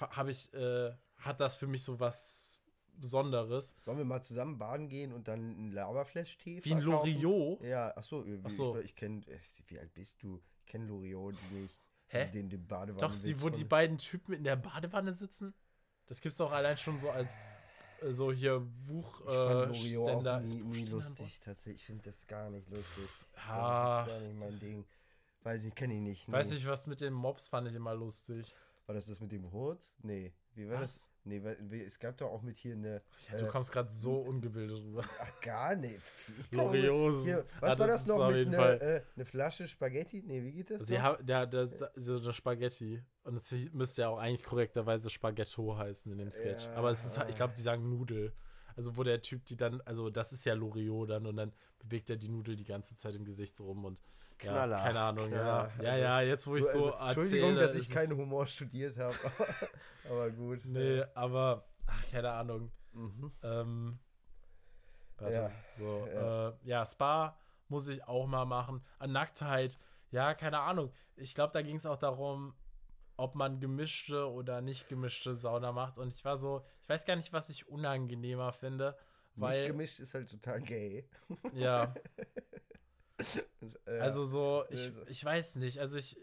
[0.00, 2.58] habe ich, äh, hat das für mich so was
[2.94, 3.74] Besonderes.
[3.82, 6.80] Sollen wir mal zusammen baden gehen und dann einen Lavaflash-Tee Wie ein?
[6.80, 7.62] Loriot.
[7.62, 8.76] Ja, ach so, wie, Ach so.
[8.78, 9.22] ich, ich kenne,
[9.66, 10.40] wie alt bist du?
[10.60, 11.76] Ich kenne Loriot nicht.
[12.12, 12.20] Hä?
[12.20, 15.54] Also Den, den Badewannen Doch, die, wo die beiden Typen in der Badewanne sitzen?
[16.06, 17.38] Das gibt's doch allein schon so als
[18.02, 20.40] äh, so hier Buch ich fand äh, Ständer.
[20.40, 21.80] nie, nie Buchständer lustig, tatsächlich.
[21.80, 23.08] Ich finde das gar nicht lustig.
[23.48, 24.04] Ja.
[24.04, 24.84] Das ist gar nicht mein Ding.
[25.42, 26.28] Weiß nicht, kenne ich nicht.
[26.28, 26.36] Wort?
[26.36, 26.56] Weiß nee.
[26.56, 28.54] nicht, was mit den Mobs fand ich immer lustig.
[28.84, 29.80] War das das mit dem Hut?
[30.02, 30.34] Nee.
[30.54, 31.04] Wie war das?
[31.04, 31.08] Was?
[31.24, 33.02] Nee, weil- wie- es gab doch auch mit hier eine.
[33.30, 35.04] Ja, du äh, kommst gerade so ungebildet rüber.
[35.20, 36.00] Ach, gar nicht.
[36.50, 38.80] Hier, ist- was ah, war das ist noch mit einer Fall.
[38.80, 40.22] äh, eine Flasche Spaghetti?
[40.26, 40.86] Nee, wie geht das?
[40.86, 43.02] Sie haben, der, der, so eine Spaghetti.
[43.24, 46.64] Und es müsste ja auch eigentlich korrekterweise Spaghetto heißen in dem Sketch.
[46.64, 46.74] Ja.
[46.74, 48.32] Aber es ist, ich glaube, die sagen Nudel.
[48.74, 52.10] Also, wo der Typ die dann, also, das ist ja Loriot dann und dann bewegt
[52.10, 54.00] er die Nudel die ganze Zeit im Gesicht so rum und
[54.42, 55.72] ja, Knaller, keine Ahnung, Knaller.
[55.78, 55.84] ja.
[55.84, 57.66] Ja, ja, jetzt wo ich Du, so also, Entschuldigung, erzähle.
[57.66, 59.14] dass ich keinen Humor studiert habe.
[60.08, 60.64] aber gut.
[60.64, 62.70] Nee, aber, ach, keine Ahnung.
[62.92, 63.32] Mhm.
[63.42, 63.98] Ähm,
[65.18, 66.48] warte, Ja, so, ja.
[66.48, 67.36] Äh, ja, Spa
[67.68, 68.84] muss ich auch mal machen.
[68.98, 69.78] An Nacktheit,
[70.10, 70.92] ja, keine Ahnung.
[71.16, 72.54] Ich glaube, da ging es auch darum,
[73.16, 75.96] ob man gemischte oder nicht gemischte Sauna macht.
[75.98, 78.96] Und ich war so, ich weiß gar nicht, was ich unangenehmer finde,
[79.36, 81.08] Nicht weil, gemischt ist halt total gay.
[81.54, 82.24] ja, Äh,
[83.86, 86.16] also so, ich, Also- ich weiß nicht, also ich,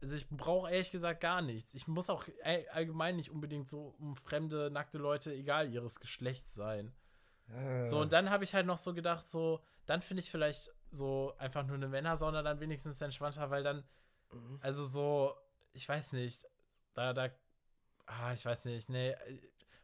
[0.00, 1.74] also ich brauche ehrlich gesagt gar nichts.
[1.74, 6.54] Ich muss auch all- allgemein nicht unbedingt so um fremde, nackte Leute, egal ihres Geschlechts
[6.54, 6.92] sein.
[7.52, 10.70] äh, So, und dann habe ich halt noch so gedacht, so, dann finde ich vielleicht
[10.90, 13.84] so einfach nur eine Männersauna dann wenigstens entspannter, weil dann,
[14.32, 14.58] Mhm.
[14.62, 15.34] also so,
[15.72, 16.46] ich weiß nicht,
[16.94, 17.28] da, da,
[18.06, 19.14] ah, ich weiß nicht, nee,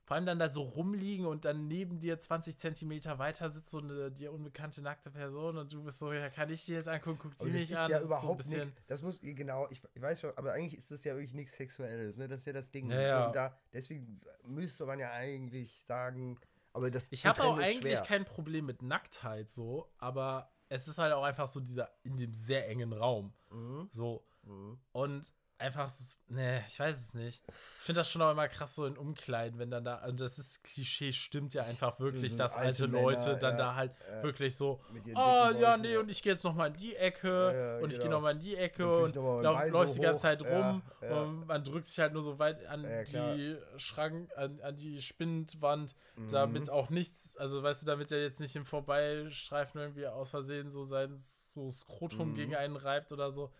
[0.06, 3.78] vor allem dann da so rumliegen und dann neben dir 20 Zentimeter weiter sitzt so
[3.80, 7.18] eine dir unbekannte nackte Person und du bist so, ja, kann ich die jetzt angucken,
[7.22, 8.82] guck die mich an, ja das ist so überhaupt bisschen, nicht.
[8.86, 12.16] Das muss, genau, ich, ich weiß schon, aber eigentlich ist das ja wirklich nichts Sexuelles,
[12.18, 12.28] ne?
[12.28, 12.88] Das ist ja das Ding.
[12.88, 13.26] Ja, ja.
[13.26, 16.38] Und da, deswegen müsste man ja eigentlich sagen,
[16.72, 18.06] aber das ich habe auch eigentlich schwer.
[18.06, 22.32] kein Problem mit Nacktheit so, aber es ist halt auch einfach so dieser, in dem
[22.32, 23.88] sehr engen Raum, Mhm.
[23.92, 24.78] so, Mhm.
[24.92, 27.42] Und einfach, s- nee, ich weiß es nicht.
[27.78, 30.38] Ich finde das schon auch immer krass so in Umkleiden, wenn dann da, und das
[30.38, 33.74] ist Klischee, stimmt ja einfach wirklich, so dass alte alte Leute Männer, dann ja, da
[33.76, 34.22] halt ja.
[34.22, 34.80] wirklich so,
[35.14, 36.00] ah, dicken ja, nee, ja.
[36.00, 38.16] und ich gehe jetzt noch mal in die Ecke und ich gehe genau.
[38.16, 40.22] noch mal in die Ecke und dem lauf, läufst so die ganze.
[40.22, 44.76] Zeit rum und man drückt sich halt nur so weit an die Schrank, an, an
[44.76, 46.28] die Spindwand, Mhm.
[46.28, 50.70] damit auch nichts, also weißt du, damit er jetzt nicht im Vorbeistreifen irgendwie aus Versehen
[50.70, 52.34] so sein so Skrotum Mhm.
[52.34, 53.52] gegen einen reibt oder so.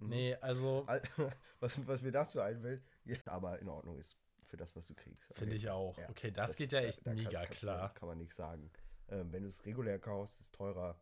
[0.00, 1.02] Nee, also Al-
[1.60, 5.24] Was, was mir dazu einfällt, ja, aber in Ordnung ist für das, was du kriegst.
[5.32, 5.96] Finde ich auch.
[5.96, 7.94] Ja, okay, das, geht ja echt da kann- mega kannst du- klar.
[7.94, 8.70] Kann man nichts sagen.
[9.08, 10.98] Ähm, wenn du es regulär kaufst, ist teurer.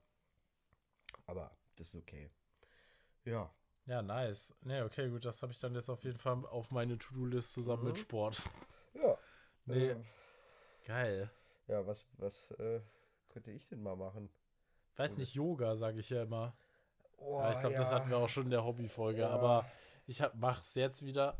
[1.26, 2.30] Aber das ist okay.
[3.24, 3.52] Ja.
[3.86, 4.54] Ja, nice.
[4.60, 7.82] Nee, okay, gut, das habe ich dann jetzt auf jeden Fall auf meine To-Do-List zusammen
[7.82, 7.88] Mhm.
[7.88, 8.48] mit Sport.
[8.94, 9.16] Ja.
[9.64, 9.90] Nee.
[9.90, 10.04] Ähm,
[10.84, 11.30] Geil.
[11.68, 12.80] ja, was, was äh,
[13.28, 14.28] könnte ich denn mal machen?
[14.96, 16.56] Weiß nicht, Yoga, sage ich ja immer.
[17.24, 19.20] Oh, ja, ich glaube, das hatten wir auch schon in der Hobbyfolge.
[19.20, 19.30] Ja.
[19.30, 19.66] Aber
[20.06, 21.38] ich hab, mach's jetzt wieder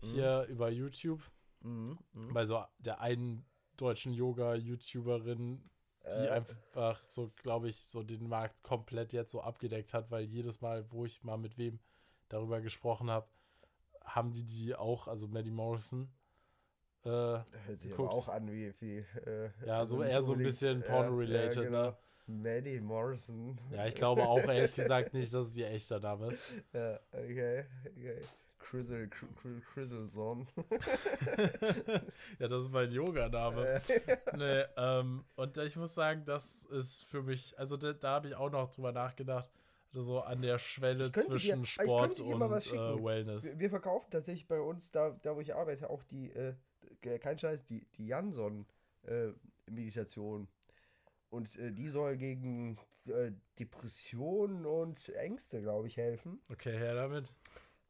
[0.00, 1.22] hier über YouTube.
[1.60, 2.32] Mhm, mhm.
[2.32, 3.44] Bei so der einen
[3.76, 5.70] deutschen Yoga-YouTuberin,
[6.04, 6.28] die Äh.
[6.30, 10.90] einfach so, glaube ich, so den Markt komplett jetzt so abgedeckt hat, weil jedes Mal,
[10.92, 11.80] wo ich mal mit wem
[12.28, 13.26] darüber gesprochen habe,
[14.04, 16.12] haben die die auch, also Maddie Morrison,
[17.04, 18.72] äh, Hört sich auch an wie.
[18.80, 21.82] wie äh, Ja, so nicht eher so ein bisschen ja, porno-related, ja, genau.
[21.82, 21.96] ne?
[22.26, 23.60] Maddie Morrison.
[23.70, 26.40] Ja, ich glaube auch ehrlich gesagt nicht, dass es ihr echter Name ist.
[26.72, 28.20] Ja, okay, okay.
[28.58, 29.08] Crizzle,
[29.72, 30.48] Crizzleson.
[32.38, 33.80] ja, das ist mein Yoga-Name.
[34.36, 38.34] nee, ähm, und ich muss sagen, das ist für mich, also da, da habe ich
[38.34, 39.50] auch noch drüber nachgedacht,
[39.92, 43.44] so an der Schwelle zwischen dir, Sport und äh, Wellness.
[43.44, 46.54] Wir, wir, verkaufen tatsächlich bei uns, da, da wo ich arbeite, auch die, äh,
[47.18, 50.42] kein Scheiß, die, die Janson-Meditation.
[50.42, 50.46] Äh,
[51.34, 56.40] und äh, die soll gegen äh, Depressionen und Ängste, glaube ich, helfen.
[56.48, 57.36] Okay, her damit.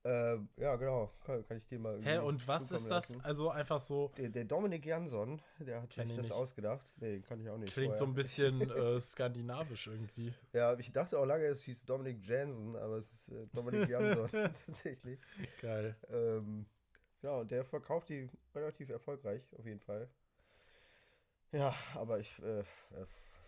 [0.03, 1.11] Äh, ja, genau.
[1.25, 1.99] Kann, kann, ich dir mal.
[2.03, 3.09] Hä, und was ist das?
[3.09, 3.21] Lassen.
[3.23, 4.13] Also einfach so.
[4.19, 6.33] Der, der Dominik Jansson, der hat sich das nicht.
[6.33, 6.93] ausgedacht.
[6.97, 7.73] Nee, kann ich auch nicht.
[7.73, 7.99] Klingt vorher.
[7.99, 10.35] so ein bisschen äh, skandinavisch irgendwie.
[10.53, 14.29] Ja, ich dachte auch lange, es hieß Dominik Jansen, aber es ist äh, Dominik Jansson
[14.67, 15.19] tatsächlich.
[15.63, 15.97] Geil.
[16.11, 16.67] Ähm,
[17.23, 20.11] genau, und der verkauft die relativ erfolgreich, auf jeden Fall.
[21.53, 22.65] Ja, aber ich, äh, äh,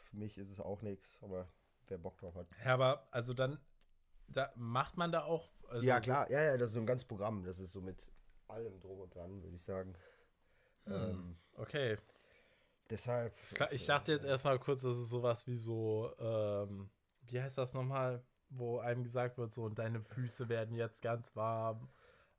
[0.07, 1.49] für mich ist es auch nichts, aber
[1.89, 2.47] wer Bock drauf hat.
[2.65, 3.59] Ja, aber also dann
[4.29, 5.49] da macht man da auch.
[5.69, 7.45] Also ja, klar, ja, ja, das ist so ein ganzes Programm.
[7.45, 7.97] Das ist so mit
[8.49, 9.95] allem drum und dran, würde ich sagen.
[10.85, 11.97] Hm, ähm, okay.
[12.91, 13.33] Deshalb.
[13.73, 16.89] Ich dachte jetzt erstmal kurz, das ist sowas wie so, ähm,
[17.23, 21.35] wie heißt das nochmal, wo einem gesagt wird, so, und deine Füße werden jetzt ganz
[21.35, 21.89] warm.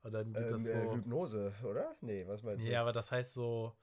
[0.02, 0.90] Und dann geht ähm, das äh, so.
[0.90, 1.96] Äh, Hypnose, oder?
[2.00, 2.70] Nee, was meinst du?
[2.70, 3.76] Ja, aber das heißt so,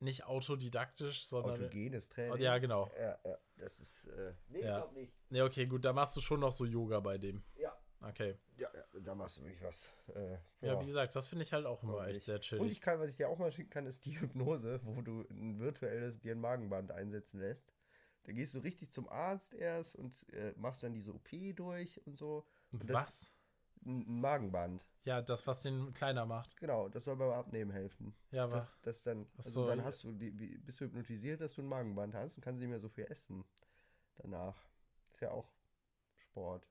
[0.00, 1.62] nicht autodidaktisch, sondern.
[1.62, 2.40] Autogenes Training.
[2.40, 2.90] Ja, genau.
[2.98, 3.38] Ja, ja.
[3.56, 4.06] Das ist.
[4.06, 4.64] Äh, nee, ja.
[4.64, 5.12] ich glaube nicht.
[5.30, 7.42] Nee, okay, gut, da machst du schon noch so Yoga bei dem.
[7.56, 7.76] Ja.
[8.00, 8.36] Okay.
[8.56, 9.88] Ja, ja da machst du wirklich was.
[10.14, 12.62] Äh, ja, wie gesagt, das finde ich halt auch immer echt sehr chillig.
[12.62, 15.24] Und ich kann, was ich dir auch mal schicken kann, ist die Hypnose, wo du
[15.30, 17.72] ein virtuelles dir ein Magenband einsetzen lässt.
[18.24, 22.16] Da gehst du richtig zum Arzt erst und äh, machst dann diese OP durch und
[22.16, 22.46] so.
[22.72, 23.34] Und was?
[23.86, 24.86] Ein Magenband.
[25.04, 26.56] Ja, das, was den kleiner macht.
[26.56, 28.14] Genau, das soll beim Abnehmen helfen.
[28.30, 28.66] Ja, was?
[28.82, 31.68] Das, das dann, also so, dann hast du, die, bist du hypnotisiert, dass du ein
[31.68, 33.44] Magenband hast und kannst nicht mehr so viel essen
[34.16, 34.56] danach.
[35.12, 35.52] Ist ja auch
[36.16, 36.66] Sport.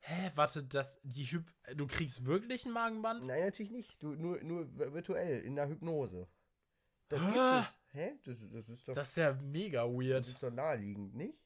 [0.00, 3.26] Hä, warte, das, die Hyp du kriegst wirklich ein Magenband?
[3.26, 4.02] Nein, natürlich nicht.
[4.02, 6.28] Du, nur, nur virtuell, in der Hypnose.
[7.08, 8.18] Das ah, Hä?
[8.24, 8.94] Das, das, ist doch.
[8.94, 10.20] Das ist ja mega weird.
[10.20, 11.42] Das ist doch naheliegend, nicht?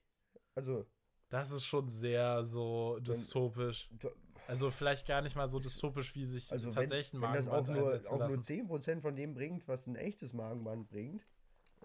[0.54, 0.86] Also.
[1.30, 3.88] Das ist schon sehr so dystopisch.
[4.46, 8.06] Also vielleicht gar nicht mal so dystopisch, wie sich also tatsächlich ein Magenband wenn das
[8.06, 11.30] auch nur, auch nur 10% von dem bringt, was ein echtes Magenband bringt.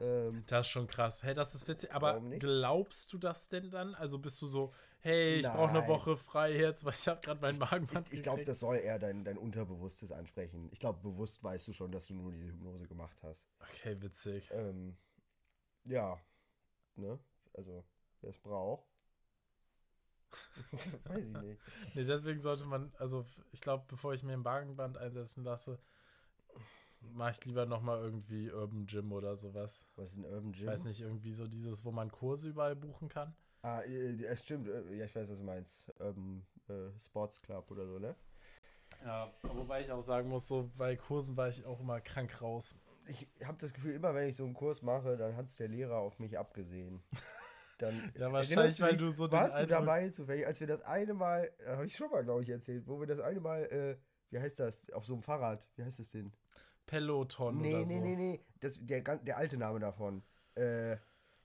[0.01, 1.21] Ähm, das ist schon krass.
[1.21, 1.93] Hey, das ist witzig.
[1.93, 3.93] Aber glaubst du das denn dann?
[3.93, 7.39] Also bist du so, hey, ich brauche eine Woche frei jetzt, weil ich habe gerade
[7.39, 10.67] mein Magenband Ich, ich glaube, das soll eher dein, dein Unterbewusstes ansprechen.
[10.71, 13.45] Ich glaube, bewusst weißt du schon, dass du nur diese Hypnose gemacht hast.
[13.59, 14.49] Okay, witzig.
[14.51, 14.97] Ähm,
[15.85, 16.19] ja.
[16.95, 17.19] Ne?
[17.53, 17.85] Also,
[18.21, 18.94] wer es braucht.
[21.05, 21.61] Weiß ich nicht.
[21.93, 25.79] nee, deswegen sollte man, also ich glaube, bevor ich mir ein Magenband einsetzen lasse,
[27.13, 29.87] mache ich lieber nochmal irgendwie Urban Gym oder sowas.
[29.95, 30.63] Was ist ein Urban Gym?
[30.63, 33.35] Ich weiß nicht, irgendwie so dieses, wo man Kurse überall buchen kann.
[33.61, 34.67] Ah, äh, stimmt.
[34.67, 35.91] Äh, ja, ich weiß, was du meinst.
[35.99, 38.15] Urban äh, Sports Club oder so, ne?
[39.03, 42.75] Ja, wobei ich auch sagen muss, so bei Kursen war ich auch immer krank raus.
[43.07, 45.67] Ich habe das Gefühl, immer wenn ich so einen Kurs mache, dann hat es der
[45.67, 47.03] Lehrer auf mich abgesehen.
[47.77, 51.51] Dann, ja, wahrscheinlich, weil du so Warst du dabei zufällig, als wir das eine Mal,
[51.59, 53.97] äh, habe ich schon mal, glaube ich, erzählt, wo wir das eine Mal, äh,
[54.29, 56.31] wie heißt das, auf so einem Fahrrad, wie heißt das denn?
[56.85, 57.93] Peloton nee, oder nee, so.
[57.93, 60.23] Nee, nee, nee, das, der, der alte Name davon.
[60.55, 60.97] Äh,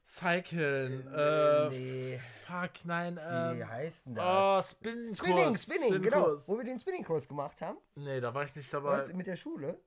[0.03, 2.21] Cycle, äh, nee.
[2.47, 4.25] fuck, nein, ähm, Wie heißt denn das?
[4.27, 6.37] Oh, Spinning, Spinning, Spinning, Spinning genau.
[6.47, 7.79] Wo wir den Spinning-Kurs gemacht haben.
[7.97, 8.99] Nee, da war ich nicht dabei.
[8.99, 9.79] Was, mit der Schule?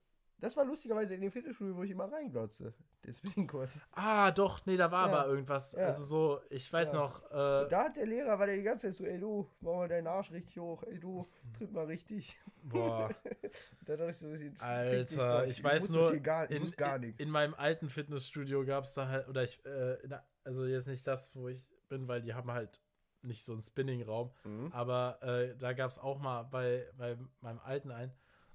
[0.43, 2.73] Das war lustigerweise in den Fitnessstudio, wo ich immer reinglotze.
[3.05, 3.69] Den Spinning-Kurs.
[3.93, 5.13] Ah, doch, nee, da war ja.
[5.13, 5.71] aber irgendwas.
[5.71, 5.85] Ja.
[5.85, 6.99] Also so, ich weiß ja.
[6.99, 7.23] noch.
[7.31, 9.87] Äh, da hat der Lehrer, war der die ganze Zeit so, ey du, mach mal
[9.87, 11.25] deinen Arsch richtig hoch, ey du,
[11.57, 12.37] tritt mal richtig.
[12.61, 13.09] Boah.
[13.85, 14.59] da dachte ich so ein bisschen.
[14.59, 18.95] Alter, ich, ich weiß nur, gar, in, gar in, in, meinem alten Fitnessstudio gab es
[18.95, 22.33] da halt, oder ich, äh, der, also jetzt nicht das, wo ich bin, weil die
[22.33, 22.81] haben halt
[23.21, 24.73] nicht so einen Spinning-Raum, mhm.
[24.73, 28.11] aber äh, da gab es auch mal bei, bei meinem alten einen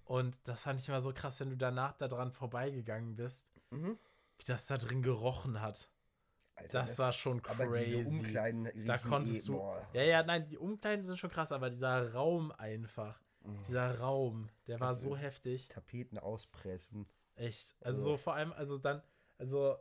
[0.08, 3.98] und das fand ich immer so krass, wenn du danach da dran vorbeigegangen bist, mhm.
[4.38, 5.90] wie das da drin gerochen hat.
[6.54, 8.32] Alter, das, das, war schon crazy.
[8.86, 9.58] Da konntest eh, du.
[9.58, 9.86] Boah.
[9.92, 13.20] Ja, ja, nein, die Umkleiden sind schon krass, aber dieser Raum einfach.
[13.42, 13.62] Mhm.
[13.64, 15.68] Dieser Raum, der war so heftig.
[15.68, 17.06] Tapeten auspressen.
[17.34, 17.76] Echt.
[17.82, 19.02] Also so vor allem, also dann,
[19.36, 19.76] also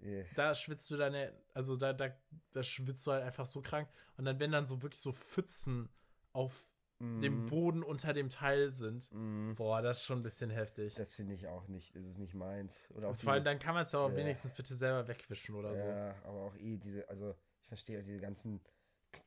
[0.00, 0.24] yeah.
[0.36, 2.16] da schwitzt du deine, also da, da,
[2.50, 3.90] da schwitzt du halt einfach so krank.
[4.16, 5.90] Und dann, wenn dann so wirklich so Pfützen
[6.32, 7.20] auf mm.
[7.20, 7.46] dem mhm.
[7.46, 9.08] Boden unter dem Teil sind.
[9.12, 9.54] Mm.
[9.54, 10.94] Boah, das ist schon ein bisschen heftig.
[10.94, 11.94] Das finde ich auch nicht.
[11.94, 12.88] Das ist nicht meins.
[12.94, 14.14] Oder vor allem, dann kann man es ja.
[14.14, 15.86] wenigstens bitte selber wegwischen oder ja, so.
[15.86, 18.60] Ja, aber auch eh diese, also ich verstehe diese ganzen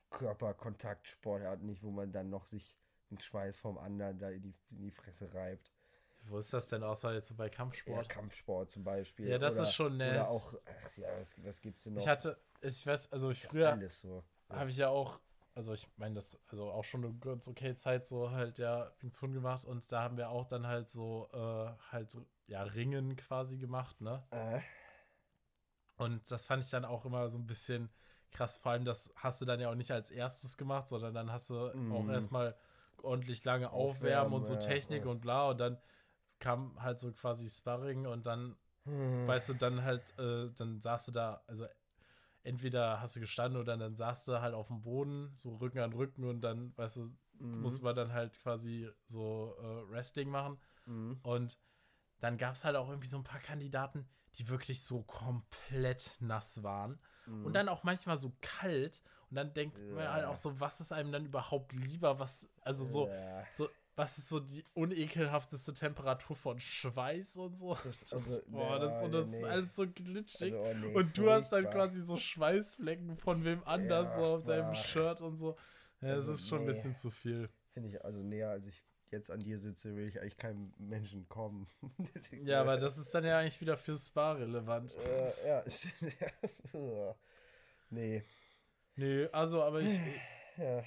[0.10, 2.76] Körperkontaktsportarten nicht, wo man dann noch sich
[3.10, 5.72] den Schweiß vom anderen da in die, in die Fresse reibt.
[6.24, 8.10] Wo ist das denn außer jetzt so bei Ja, Kampfsport?
[8.10, 9.30] Kampfsport zum Beispiel.
[9.30, 10.12] Ja, das oder, ist schon nett.
[10.12, 12.02] Oder auch, ach, ja, was, was gibt's denn noch?
[12.02, 14.24] ich hatte, ich weiß, also ich früher Alles so.
[14.50, 15.20] habe ich ja auch,
[15.60, 19.34] also ich meine, das, also auch schon eine ganz okay Zeit so halt ja Wing
[19.34, 24.00] gemacht und da haben wir auch dann halt so, äh, halt ja, Ringen quasi gemacht,
[24.00, 24.24] ne?
[24.32, 24.62] Äh,
[25.98, 27.90] Und das fand ich dann auch immer so ein bisschen
[28.32, 28.58] krass.
[28.58, 31.50] Vor allem, das hast du dann ja auch nicht als erstes gemacht, sondern dann hast
[31.50, 32.10] du auch Mhm.
[32.10, 32.56] erstmal
[33.04, 35.12] ordentlich lange Aufwärmen, Aufwärmen, und so Technik ja.
[35.12, 35.50] und bla.
[35.50, 35.78] Und dann
[36.40, 38.56] kam halt so quasi Sparring und dann,
[38.86, 41.68] hm, weißt du, dann halt, äh, dann saßt du da, also
[42.44, 45.94] entweder hast du gestanden oder dann saßt du halt auf dem Boden, so Rücken an
[45.94, 50.58] Rücken und dann, weißt du, mhm, musste man dann halt quasi so äh, Wrestling machen.
[50.86, 51.20] mhm.
[51.22, 51.58] Und
[52.20, 56.64] dann gab es halt auch irgendwie so ein paar Kandidaten, die wirklich so komplett nass
[56.64, 57.00] waren.
[57.26, 57.46] Mhm.
[57.46, 59.02] Und dann auch manchmal so kalt.
[59.30, 60.30] Und dann denkt man halt Ja.
[60.30, 62.20] auch so, was ist einem dann überhaupt lieber?
[62.20, 63.48] Was, also so, Ja.
[63.52, 63.70] so,
[64.00, 67.76] was ist so die unekelhafteste Temperatur von Schweiß und so?
[67.84, 69.38] Das- also, boah, das, ja, und das nee.
[69.38, 70.54] ist alles so glitschig.
[70.54, 74.26] Also, oh nee, und du hast dann quasi so Schweißflecken von wem anders Ja, so
[74.26, 74.84] auf deinem boah.
[74.84, 75.58] Shirt und so.
[76.02, 76.72] Ja, es Also, ist schon ein nee.
[76.72, 77.50] bisschen zu viel.
[77.74, 78.82] Finde ich, also näher als ich
[79.12, 81.68] jetzt an dir sitze, will ich eigentlich keinem Menschen kommen.
[82.46, 84.96] Ja, äh, aber das ist dann ja eigentlich wieder für Spa relevant.
[84.96, 85.64] Äh, ja,
[86.74, 87.16] ja.
[87.90, 88.24] nee.
[88.96, 90.00] Nö, also, aber ich.
[90.58, 90.84] Ja.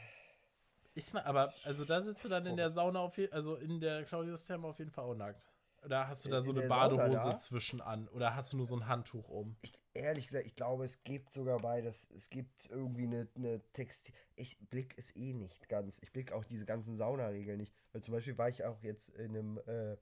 [0.94, 3.80] Ist mal, aber, also da sitzt du dann in der Sauna auf jeden also in
[3.80, 5.46] der Claudius Therme auf jeden Fall auch nackt.
[5.84, 8.08] Oder hast du da In- so in eine Badehose zwischen an?
[8.08, 9.56] Oder hast du nur so ein Handtuch um?
[9.62, 12.08] Ich, ehrlich gesagt, ich glaube, es gibt sogar beides.
[12.14, 14.14] Es gibt irgendwie eine, eine Textil.
[14.36, 15.98] Ich blick es eh nicht ganz.
[16.02, 17.74] Ich blick auch diese ganzen Saunaregeln nicht.
[17.92, 19.96] Weil zum Beispiel war ich auch jetzt in einem, äh,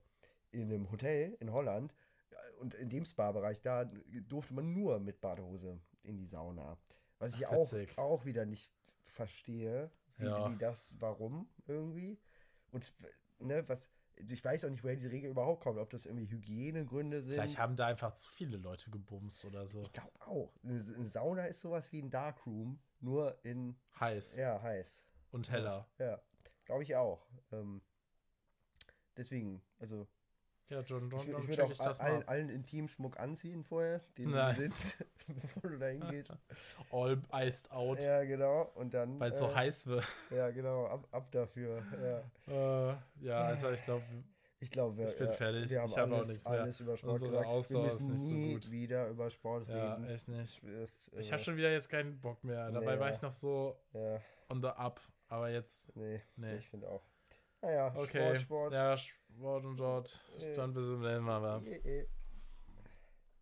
[0.51, 1.95] in einem Hotel in Holland
[2.29, 3.85] äh, und in dem Spa-Bereich, da
[4.27, 6.77] durfte man nur mit Badehose in die Sauna.
[7.17, 8.71] Was ich Ach, auch, auch wieder nicht
[9.03, 10.49] verstehe, wie, Ja.
[10.51, 12.19] wie das, warum irgendwie.
[12.71, 12.93] Und
[13.39, 13.89] ne, was.
[14.29, 17.33] Ich weiß auch nicht, woher diese Regel überhaupt kommt, ob das irgendwie Hygienegründe sind.
[17.35, 19.81] Vielleicht haben da einfach zu viele Leute gebumst oder so.
[19.81, 20.53] Ich glaube auch.
[20.63, 25.03] Eine Sauna ist sowas wie ein Darkroom, nur in, Heiß ja, heiß.
[25.31, 25.87] und heller.
[25.97, 26.21] Ja,
[26.65, 27.25] glaube ich auch.
[27.51, 27.81] Ähm,
[29.17, 30.07] deswegen, also,
[30.71, 34.31] Ja, John, John, ich, ich würde auch ich das allen, allen Intimschmuck anziehen vorher, den
[34.31, 34.55] Nice.
[34.55, 35.05] du besitzt,
[35.41, 36.31] bevor du da hingehst.
[36.91, 38.71] All iced out, ja, genau.
[38.75, 39.19] Und dann.
[39.19, 40.05] weil es so äh, heiß wird.
[40.29, 41.83] Ja, genau, ab, ab dafür.
[42.47, 42.91] Ja.
[42.91, 44.03] Äh, ja, also ich glaube,
[44.59, 45.69] Ich glaube, wir, Ich bin ja, fertig.
[45.69, 46.67] wir haben Ich habe auch alles, nichts mehr.
[46.87, 47.47] über Sport Unsere gesagt.
[47.47, 48.71] Wir Ausdauer ist müssen nicht so nie gut.
[48.71, 50.05] wieder über Sport ja, reden.
[50.09, 50.63] echt nicht.
[51.17, 52.71] Ich äh, habe schon wieder jetzt keinen Bock mehr.
[52.71, 53.13] Dabei war Ja.
[53.15, 55.01] ich noch so Ja, on the up.
[55.27, 56.57] Aber jetzt, nee, Nee.
[56.57, 57.01] ich finde auch.
[57.61, 58.37] Naja, okay.
[58.37, 58.73] Sport, Sport.
[58.73, 60.23] Ja, Sport und dort.
[60.39, 60.55] Äh.
[60.55, 61.61] Dann bis zum nächsten Mal.